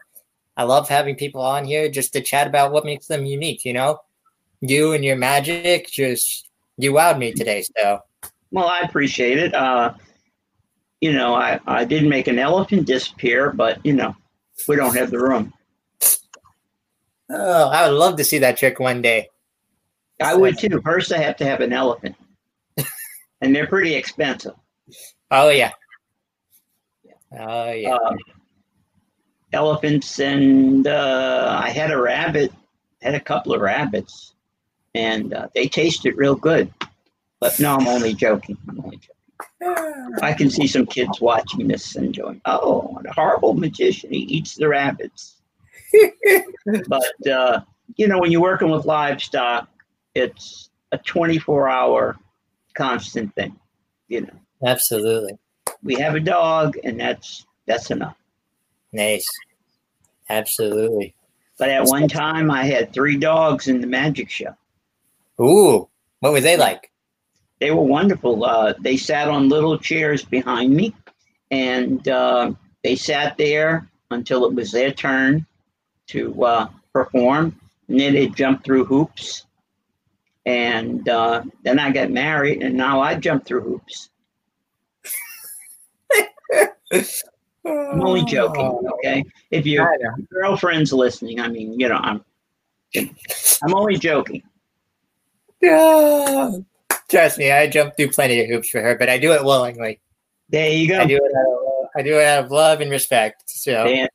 I 0.56 0.64
love 0.64 0.88
having 0.88 1.14
people 1.14 1.40
on 1.40 1.64
here 1.64 1.88
just 1.88 2.12
to 2.14 2.20
chat 2.20 2.48
about 2.48 2.72
what 2.72 2.84
makes 2.84 3.06
them 3.06 3.24
unique, 3.24 3.64
you 3.64 3.72
know? 3.72 3.98
You 4.60 4.92
and 4.92 5.04
your 5.04 5.14
magic 5.14 5.88
just 5.88 6.48
you 6.78 6.92
wowed 6.92 7.18
me 7.18 7.32
today, 7.32 7.64
so 7.76 8.00
Well, 8.50 8.66
I 8.66 8.80
appreciate 8.80 9.38
it. 9.38 9.54
Uh, 9.54 9.94
you 11.00 11.12
know, 11.12 11.34
I, 11.34 11.60
I 11.66 11.84
did 11.84 12.04
make 12.06 12.26
an 12.26 12.40
elephant 12.40 12.86
disappear, 12.88 13.52
but, 13.52 13.78
you 13.86 13.92
know, 13.92 14.16
we 14.66 14.74
don't 14.74 14.96
have 14.96 15.12
the 15.12 15.20
room. 15.20 15.52
oh, 17.30 17.68
I 17.68 17.88
would 17.88 17.96
love 17.96 18.16
to 18.16 18.24
see 18.24 18.38
that 18.38 18.56
trick 18.56 18.80
one 18.80 19.00
day. 19.00 19.28
I 20.22 20.34
would 20.34 20.58
too. 20.58 20.80
First, 20.82 21.12
I 21.12 21.18
have 21.18 21.36
to 21.36 21.44
have 21.44 21.60
an 21.60 21.72
elephant, 21.72 22.16
and 23.40 23.54
they're 23.54 23.66
pretty 23.66 23.94
expensive. 23.94 24.54
Oh 25.30 25.50
yeah. 25.50 25.72
Oh 27.38 27.70
yeah. 27.72 27.94
Uh, 27.94 28.16
elephants, 29.52 30.18
and 30.20 30.86
uh, 30.86 31.60
I 31.62 31.70
had 31.70 31.90
a 31.90 32.00
rabbit, 32.00 32.52
had 33.02 33.14
a 33.14 33.20
couple 33.20 33.54
of 33.54 33.60
rabbits, 33.60 34.34
and 34.94 35.34
uh, 35.34 35.48
they 35.54 35.66
tasted 35.66 36.16
real 36.16 36.34
good. 36.34 36.72
But 37.40 37.58
no, 37.58 37.74
I'm 37.74 37.88
only 37.88 38.14
joking. 38.14 38.56
I'm 38.68 38.80
only 38.80 38.98
joking. 38.98 39.14
I 40.22 40.32
can 40.32 40.50
see 40.50 40.66
some 40.66 40.86
kids 40.86 41.20
watching 41.20 41.66
this 41.68 41.96
and 41.96 42.16
going, 42.16 42.40
"Oh, 42.44 42.98
a 43.04 43.12
horrible 43.12 43.54
magician! 43.54 44.10
He 44.10 44.18
eats 44.18 44.54
the 44.54 44.68
rabbits." 44.68 45.36
but 46.88 47.26
uh, 47.28 47.60
you 47.96 48.08
know, 48.08 48.18
when 48.18 48.30
you're 48.30 48.40
working 48.40 48.70
with 48.70 48.84
livestock, 48.84 49.68
it's 50.14 50.70
a 50.92 50.98
24-hour 50.98 52.16
constant 52.74 53.34
thing. 53.34 53.58
You 54.08 54.22
know, 54.22 54.34
Absolutely. 54.64 55.38
we 55.82 55.94
have 55.96 56.14
a 56.14 56.20
dog, 56.20 56.76
and 56.84 57.00
that's 57.00 57.46
that's 57.66 57.90
enough. 57.90 58.16
Nice. 58.92 59.26
Absolutely. 60.28 61.14
But 61.58 61.70
at 61.70 61.84
one 61.84 62.08
time, 62.08 62.50
I 62.50 62.64
had 62.64 62.92
three 62.92 63.16
dogs 63.16 63.68
in 63.68 63.80
the 63.80 63.86
magic 63.86 64.30
show. 64.30 64.54
Ooh, 65.40 65.88
what 66.20 66.32
were 66.32 66.40
they 66.40 66.56
like? 66.56 66.90
They 67.60 67.70
were 67.70 67.82
wonderful. 67.82 68.44
Uh, 68.44 68.74
they 68.80 68.96
sat 68.96 69.28
on 69.28 69.48
little 69.48 69.78
chairs 69.78 70.24
behind 70.24 70.74
me, 70.74 70.94
and 71.50 72.06
uh, 72.08 72.52
they 72.82 72.96
sat 72.96 73.36
there 73.36 73.88
until 74.10 74.44
it 74.44 74.54
was 74.54 74.72
their 74.72 74.92
turn 74.92 75.46
to 76.08 76.44
uh, 76.44 76.68
perform. 76.92 77.58
And 77.88 78.00
then 78.00 78.14
they 78.14 78.28
jump 78.28 78.64
through 78.64 78.84
hoops. 78.86 79.46
And 80.46 81.08
uh, 81.08 81.42
then 81.62 81.78
I 81.78 81.90
got 81.90 82.10
married, 82.10 82.62
and 82.62 82.76
now 82.76 83.00
I 83.00 83.14
jump 83.14 83.46
through 83.46 83.62
hoops. 83.62 84.10
I'm 87.66 88.02
only 88.02 88.24
joking, 88.26 88.80
okay? 88.94 89.24
If 89.50 89.66
your 89.66 89.90
girlfriend's 90.30 90.92
listening, 90.92 91.40
I 91.40 91.48
mean, 91.48 91.78
you 91.78 91.88
know, 91.88 91.96
I'm 91.96 92.24
I'm 92.96 93.74
only 93.74 93.96
joking. 93.96 94.42
Yeah. 95.60 96.50
Trust 97.08 97.38
me, 97.38 97.50
I 97.50 97.68
jump 97.68 97.96
through 97.96 98.10
plenty 98.10 98.40
of 98.42 98.48
hoops 98.48 98.68
for 98.68 98.80
her, 98.80 98.96
but 98.96 99.08
I 99.08 99.18
do 99.18 99.32
it 99.32 99.44
willingly. 99.44 100.00
There 100.50 100.70
you 100.70 100.88
go. 100.88 101.00
I 101.00 101.06
do 101.06 101.16
it 101.16 101.22
out 101.36 101.52
of, 101.52 101.88
I 101.96 102.02
do 102.02 102.18
it 102.18 102.24
out 102.24 102.44
of 102.44 102.50
love 102.50 102.80
and 102.80 102.90
respect. 102.90 103.44
So 103.46 104.06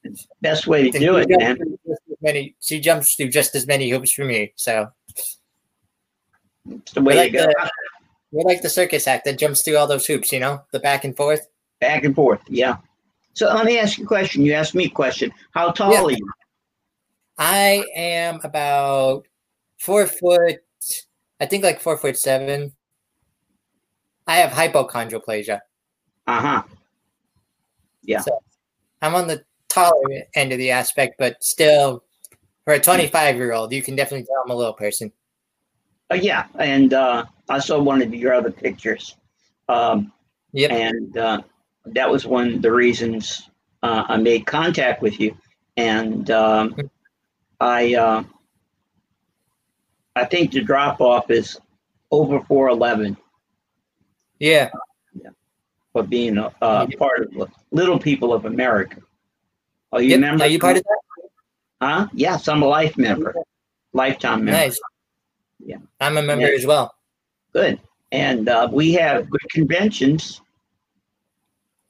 best 0.41 0.67
way 0.67 0.91
to 0.91 0.99
do 0.99 1.17
it, 1.17 1.29
man. 1.29 1.57
through 1.57 1.79
just 1.87 2.01
as 2.11 2.17
many. 2.21 2.55
She 2.59 2.79
jumps 2.79 3.15
through 3.15 3.29
just 3.29 3.55
as 3.55 3.65
many 3.67 3.89
hoops 3.89 4.13
for 4.13 4.25
me. 4.25 4.53
So 4.55 4.89
It's 6.69 6.91
the 6.93 7.01
way 7.01 7.15
like 7.15 7.31
to 7.31 7.37
go. 7.39 7.45
the- 7.45 7.71
we're 8.31 8.43
like 8.43 8.61
the 8.61 8.69
circus 8.69 9.07
act 9.07 9.25
that 9.25 9.39
jumps 9.39 9.63
through 9.63 9.77
all 9.77 9.87
those 9.87 10.05
hoops. 10.05 10.31
You 10.31 10.39
know, 10.39 10.61
the 10.71 10.79
back 10.79 11.03
and 11.03 11.15
forth. 11.17 11.47
Back 11.81 12.03
and 12.03 12.15
forth. 12.15 12.41
Yeah. 12.47 12.77
So 13.33 13.47
let 13.53 13.65
me 13.65 13.79
ask 13.79 13.97
you 13.97 14.03
a 14.03 14.07
question. 14.07 14.43
You 14.43 14.53
asked 14.53 14.75
me 14.75 14.85
a 14.85 14.89
question. 14.89 15.31
How 15.51 15.71
tall 15.71 15.91
Yeah. 15.93 16.03
are 16.03 16.11
you? 16.11 16.29
I 17.37 17.83
am 17.95 18.39
about 18.43 19.25
four 19.79 20.05
foot. 20.07 20.57
I 21.39 21.45
think 21.45 21.63
like 21.63 21.79
four 21.79 21.97
foot 21.97 22.17
seven. 22.17 22.73
I 24.27 24.35
have 24.37 24.51
hypochondroplasia. 24.51 25.61
Uh 26.27 26.39
huh. 26.41 26.63
Yeah. 28.03 28.19
So 28.21 28.39
I'm 29.01 29.15
on 29.15 29.27
the 29.27 29.43
taller 29.69 30.23
end 30.35 30.51
of 30.51 30.57
the 30.57 30.71
aspect, 30.71 31.15
but 31.17 31.41
still, 31.43 32.03
for 32.65 32.73
a 32.73 32.79
25 32.79 33.37
year 33.37 33.53
old, 33.53 33.71
you 33.73 33.81
can 33.81 33.95
definitely 33.95 34.25
tell 34.25 34.43
I'm 34.43 34.51
a 34.51 34.55
little 34.55 34.73
person. 34.73 35.11
Uh, 36.11 36.15
yeah. 36.15 36.45
And 36.57 36.93
uh, 36.93 37.25
I 37.49 37.59
saw 37.59 37.79
one 37.81 38.01
of 38.01 38.13
your 38.13 38.33
other 38.33 38.51
pictures. 38.51 39.15
Um, 39.67 40.11
Yep. 40.51 40.71
and 40.71 41.15
uh, 41.17 41.41
that 41.85 42.09
was 42.09 42.25
one 42.25 42.55
of 42.55 42.61
the 42.63 42.71
reasons 42.71 43.51
uh, 43.83 44.03
I 44.07 44.17
made 44.17 44.47
contact 44.47 44.99
with 45.03 45.19
you. 45.19 45.37
And 45.77 46.31
um, 46.31 46.75
I, 47.59 47.93
uh, 47.93 48.23
I 50.15 50.25
think 50.25 50.51
the 50.51 50.61
drop 50.61 51.01
off 51.01 51.29
is 51.29 51.55
over 52.09 52.39
411 52.41 53.15
Yeah. 54.39 54.71
for 55.93 56.01
being 56.01 56.39
a, 56.39 56.49
part 56.97 57.21
of 57.21 57.31
the 57.31 57.47
Little 57.69 57.99
People 57.99 58.33
of 58.33 58.45
America. 58.45 59.01
Are 59.91 60.01
you 60.01 60.09
Yep. 60.11 60.19
member? 60.19 60.43
Are 60.45 60.47
you 60.47 60.57
part 60.59 60.77
of 60.77 60.83
that? 60.83 60.99
Huh? 61.79 62.07
Yes, 62.11 62.47
I'm 62.47 62.63
a 62.63 62.67
life 62.67 62.97
member, 62.97 63.35
lifetime 63.93 64.45
member. 64.45 64.51
Nice. 64.59 64.79
Yeah. 65.59 65.77
I'm 65.99 66.17
a 66.17 66.21
member 66.21 66.47
Yeah. 66.47 66.55
as 66.55 66.65
well. 66.65 66.93
Good. 67.53 67.79
And 68.11 68.49
uh, 68.49 68.69
we 68.71 68.93
have 68.93 69.29
good 69.29 69.49
conventions. 69.51 70.41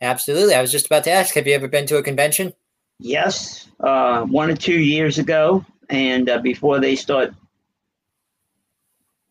Absolutely. 0.02 0.56
I 0.56 0.62
was 0.62 0.72
just 0.72 0.86
about 0.86 1.04
to 1.06 1.12
ask 1.12 1.36
have 1.36 1.48
you 1.48 1.54
ever 1.54 1.68
been 1.68 1.86
to 1.88 1.98
a 1.98 2.04
convention? 2.04 2.54
Yes, 3.00 3.70
uh, 3.80 4.24
one 4.24 4.50
or 4.50 4.56
two 4.56 4.80
years 4.80 5.20
ago, 5.20 5.66
and 5.90 6.30
uh, 6.30 6.40
before 6.40 6.80
they 6.80 6.96
start 6.96 7.34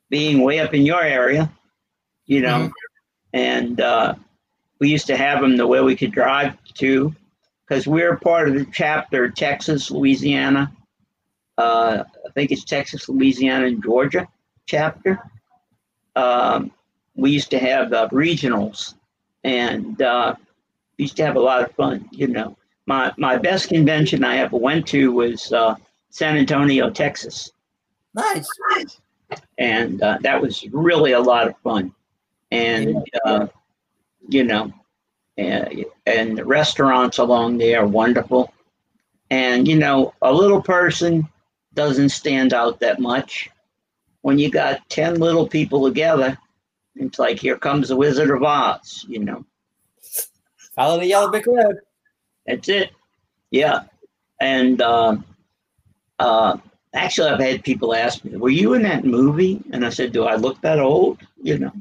being 0.09 0.41
way 0.43 0.59
up 0.61 0.73
in 0.73 0.87
your 0.87 1.03
area, 1.03 1.51
you 2.25 2.41
know, 2.41 2.71
and 3.35 3.79
uh, 3.81 4.15
we 4.79 4.89
used 4.89 5.07
to 5.09 5.17
have 5.17 5.43
them 5.43 5.59
the 5.59 5.67
way 5.67 5.83
we 5.83 5.97
could 5.97 6.13
drive 6.13 6.57
to, 6.75 7.15
because 7.67 7.87
we're 7.87 8.17
part 8.17 8.49
of 8.49 8.55
the 8.55 8.67
chapter 8.73 9.29
Texas, 9.29 9.91
Louisiana. 9.91 10.73
Uh, 11.59 12.05
I 12.27 12.31
think 12.33 12.51
it's 12.53 12.65
Texas, 12.65 13.09
Louisiana, 13.09 13.67
and 13.67 13.83
Georgia 13.83 14.27
chapter. 14.65 15.19
Um, 16.17 16.71
we 17.15 17.31
used 17.33 17.51
to 17.51 17.59
have 17.59 17.93
uh, 17.93 18.09
regionals, 18.09 18.95
and 19.45 20.01
uh, 20.01 20.35
we 20.97 21.05
used 21.05 21.17
to 21.17 21.27
have 21.27 21.37
a 21.37 21.41
lot 21.41 21.63
of 21.63 21.73
fun, 21.73 22.09
you 22.11 22.29
know 22.29 22.57
my 22.89 23.13
my 23.19 23.37
best 23.37 23.69
convention 23.69 24.25
I 24.25 24.39
ever 24.39 24.57
went 24.57 24.87
to 24.89 25.13
was 25.13 25.53
uh, 25.53 25.77
San 26.09 26.39
Antonio, 26.39 26.89
Texas, 26.89 27.53
Nice. 28.15 28.49
and 29.59 30.03
uh, 30.03 30.17
that 30.23 30.41
was 30.41 30.67
really 30.73 31.13
a 31.13 31.21
lot 31.21 31.47
of 31.47 31.55
fun. 31.59 31.93
And 32.51 32.97
uh, 33.27 33.49
you 34.31 34.43
know, 34.45 34.73
and, 35.37 35.85
and 36.07 36.39
the 36.39 36.47
restaurants 36.47 37.19
along 37.19 37.59
there 37.59 37.83
are 37.83 37.87
wonderful. 37.87 38.53
And 39.31 39.69
you 39.69 39.77
know, 39.77 40.15
a 40.23 40.33
little 40.33 40.63
person 40.63 41.29
doesn't 41.79 42.09
stand 42.09 42.53
out 42.53 42.81
that 42.81 42.99
much. 42.99 43.49
When 44.23 44.37
you 44.37 44.51
got 44.51 44.87
ten 44.89 45.21
little 45.21 45.47
people 45.47 45.85
together, 45.85 46.37
it's 46.97 47.21
like 47.21 47.39
here 47.39 47.57
comes 47.57 47.89
the 47.89 47.97
Wizard 47.97 48.31
of 48.31 48.43
Oz. 48.43 49.07
You 49.09 49.21
know. 49.21 49.45
Follow 50.75 50.99
the 50.99 51.07
yellow 51.07 51.31
brick 51.31 51.47
road. 51.47 51.77
That's 52.49 52.69
it. 52.69 52.91
Yeah. 53.53 53.83
And 54.41 54.83
um, 54.83 55.25
uh, 56.19 56.59
actually, 56.95 57.31
I've 57.31 57.39
had 57.41 57.63
people 57.63 57.95
ask 57.95 58.25
me, 58.25 58.37
"Were 58.37 58.49
you 58.49 58.75
in 58.75 58.83
that 58.83 59.05
movie?" 59.05 59.63
And 59.73 59.87
I 59.87 59.91
said, 59.91 60.11
"Do 60.11 60.25
I 60.25 60.35
look 60.35 60.61
that 60.63 60.81
old?" 60.81 61.21
You 61.41 61.59
know. 61.59 61.73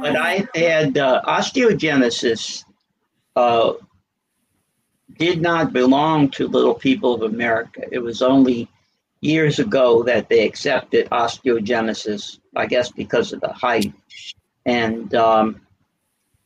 But 0.00 0.16
I 0.16 0.48
had 0.54 0.96
uh, 0.96 1.20
osteogenesis. 1.26 2.64
Uh, 3.34 3.74
did 5.18 5.40
not 5.40 5.72
belong 5.72 6.30
to 6.30 6.48
Little 6.48 6.74
People 6.74 7.14
of 7.14 7.22
America. 7.22 7.82
It 7.90 7.98
was 7.98 8.22
only 8.22 8.68
years 9.20 9.58
ago 9.58 10.02
that 10.04 10.28
they 10.28 10.46
accepted 10.46 11.08
osteogenesis. 11.10 12.38
I 12.54 12.66
guess 12.66 12.90
because 12.90 13.32
of 13.32 13.40
the 13.40 13.52
height. 13.52 13.92
And 14.64 15.14
um, 15.14 15.60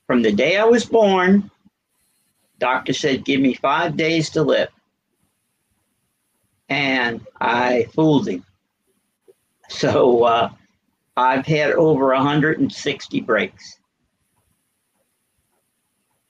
from 0.06 0.22
the 0.22 0.32
day 0.32 0.56
I 0.58 0.64
was 0.64 0.84
born, 0.84 1.50
doctor 2.58 2.92
said, 2.92 3.24
"Give 3.24 3.40
me 3.40 3.54
five 3.54 3.96
days 3.96 4.30
to 4.30 4.42
live," 4.42 4.68
and 6.68 7.26
I 7.40 7.86
fooled 7.94 8.28
him. 8.28 8.44
So 9.68 10.24
uh, 10.24 10.50
I've 11.16 11.46
had 11.46 11.72
over 11.72 12.08
160 12.08 13.20
breaks. 13.20 13.78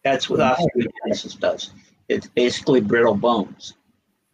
That's 0.05 0.29
what 0.29 0.41
osteogenesis 0.41 1.39
does. 1.41 1.73
It's 2.11 2.27
basically 2.27 2.81
brittle 2.81 3.15
bones. 3.15 3.75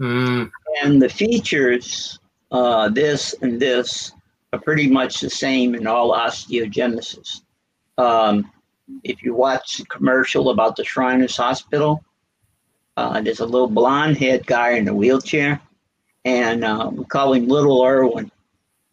Hmm. 0.01 0.45
And 0.83 1.01
the 1.01 1.11
features, 1.11 2.19
uh, 2.51 2.89
this 2.89 3.35
and 3.43 3.61
this, 3.61 4.13
are 4.53 4.61
pretty 4.61 4.89
much 4.89 5.21
the 5.21 5.29
same 5.29 5.75
in 5.75 5.87
all 5.87 6.13
osteogenesis. 6.13 7.43
Um, 7.99 8.51
if 9.05 9.23
you 9.23 9.35
watch 9.35 9.77
the 9.77 9.85
commercial 9.87 10.51
about 10.51 10.77
the 10.77 10.85
Shriners 10.85 11.37
Hospital, 11.37 12.03
uh, 12.97 13.21
there's 13.21 13.41
a 13.41 13.47
little 13.47 13.69
blonde 13.69 14.17
head 14.17 14.47
guy 14.47 14.71
in 14.73 14.89
a 14.89 14.95
wheelchair, 14.95 15.61
and 16.25 16.65
uh, 16.65 16.91
we 16.91 17.05
call 17.05 17.35
him 17.35 17.47
Little 17.47 17.85
Irwin 17.85 18.31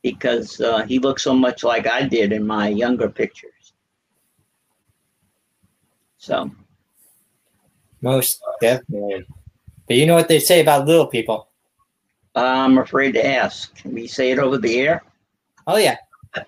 because 0.01 0.59
uh, 0.59 0.83
he 0.83 0.99
looks 0.99 1.23
so 1.23 1.33
much 1.33 1.63
like 1.63 1.87
I 1.87 2.05
did 2.05 2.33
in 2.33 2.45
my 2.45 2.67
younger 2.67 3.09
pictures. 3.09 3.73
So, 6.17 6.51
Most 8.03 8.41
definitely. 8.61 9.25
But 9.87 9.95
you 9.95 10.05
know 10.05 10.13
what 10.13 10.27
they 10.27 10.39
say 10.39 10.59
about 10.61 10.85
little 10.85 11.07
people. 11.07 11.47
I'm 12.35 12.77
afraid 12.77 13.13
to 13.13 13.25
ask. 13.25 13.73
Can 13.75 13.93
we 13.93 14.07
say 14.07 14.31
it 14.31 14.39
over 14.39 14.57
the 14.57 14.79
air? 14.79 15.03
Oh, 15.65 15.77
yeah. 15.77 15.97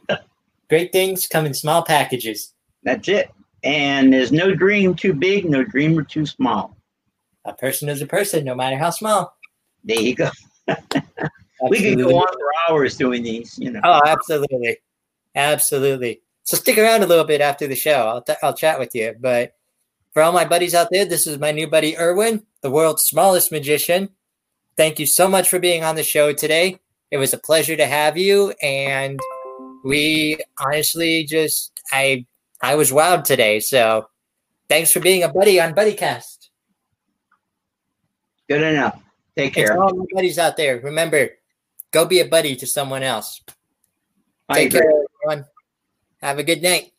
Great 0.70 0.92
things 0.92 1.28
come 1.28 1.46
in 1.46 1.54
small 1.54 1.84
packages. 1.84 2.54
That's 2.84 3.08
it. 3.08 3.32
And 3.64 4.12
there's 4.12 4.32
no 4.32 4.54
dream 4.54 4.96
too 4.96 5.14
big, 5.14 5.50
no 5.50 5.64
dreamer 5.64 6.04
too 6.04 6.26
small. 6.26 6.76
A 7.46 7.54
person 7.54 7.88
is 7.88 8.02
a 8.02 8.08
person, 8.08 8.44
no 8.44 8.54
matter 8.54 8.78
how 8.78 8.90
small. 8.90 9.36
There 9.84 10.00
you 10.00 10.16
go. 10.16 10.30
We 11.70 11.82
could 11.82 11.98
go 11.98 12.18
on 12.18 12.28
for 12.28 12.52
hours 12.70 12.98
doing 12.98 13.24
these, 13.24 13.58
you 13.58 13.72
know. 13.72 13.80
Oh, 13.84 14.02
absolutely, 14.06 14.78
absolutely. 15.36 16.22
So 16.44 16.58
stick 16.58 16.78
around 16.78 17.02
a 17.02 17.08
little 17.08 17.24
bit 17.24 17.40
after 17.42 17.66
the 17.66 17.76
show. 17.76 18.08
I'll 18.08 18.22
t- 18.22 18.34
I'll 18.44 18.54
chat 18.54 18.78
with 18.78 18.94
you. 18.94 19.16
But 19.20 19.55
for 20.16 20.24
all 20.24 20.32
my 20.32 20.46
buddies 20.46 20.74
out 20.74 20.88
there, 20.92 21.04
this 21.04 21.28
is 21.28 21.38
my 21.40 21.52
new 21.52 21.68
buddy 21.68 21.98
Irwin, 21.98 22.46
the 22.62 22.72
world's 22.72 23.04
smallest 23.04 23.52
magician. 23.52 24.08
Thank 24.78 24.98
you 24.98 25.06
so 25.06 25.28
much 25.28 25.50
for 25.50 25.60
being 25.60 25.84
on 25.84 25.96
the 25.96 26.04
show 26.04 26.32
today. 26.32 26.80
It 27.12 27.18
was 27.18 27.34
a 27.34 27.38
pleasure 27.38 27.76
to 27.76 27.86
have 27.86 28.18
you, 28.18 28.54
and 28.62 29.20
we 29.84 30.38
honestly 30.58 31.26
just 31.26 31.74
I 31.92 32.26
I 32.62 32.76
was 32.76 32.92
wowed 32.92 33.26
today. 33.26 33.60
So 33.60 34.08
thanks 34.70 34.90
for 34.94 35.02
being 35.02 35.24
a 35.24 35.28
buddy 35.28 35.60
on 35.60 35.74
BuddyCast. 35.76 36.48
Good 38.48 38.62
enough. 38.62 38.98
Take 39.36 39.58
And 39.58 39.68
care. 39.68 39.76
to 39.76 39.82
all 39.82 39.94
my 39.94 40.06
buddies 40.14 40.40
out 40.40 40.56
there, 40.56 40.80
remember, 40.80 41.28
go 41.92 42.06
be 42.06 42.22
a 42.22 42.26
buddy 42.26 42.56
to 42.56 42.66
someone 42.66 43.04
else. 43.04 43.42
Take 44.54 44.72
care, 44.72 44.90
everyone. 45.26 45.46
Have 46.22 46.40
a 46.40 46.44
good 46.44 46.62
night. 46.62 46.94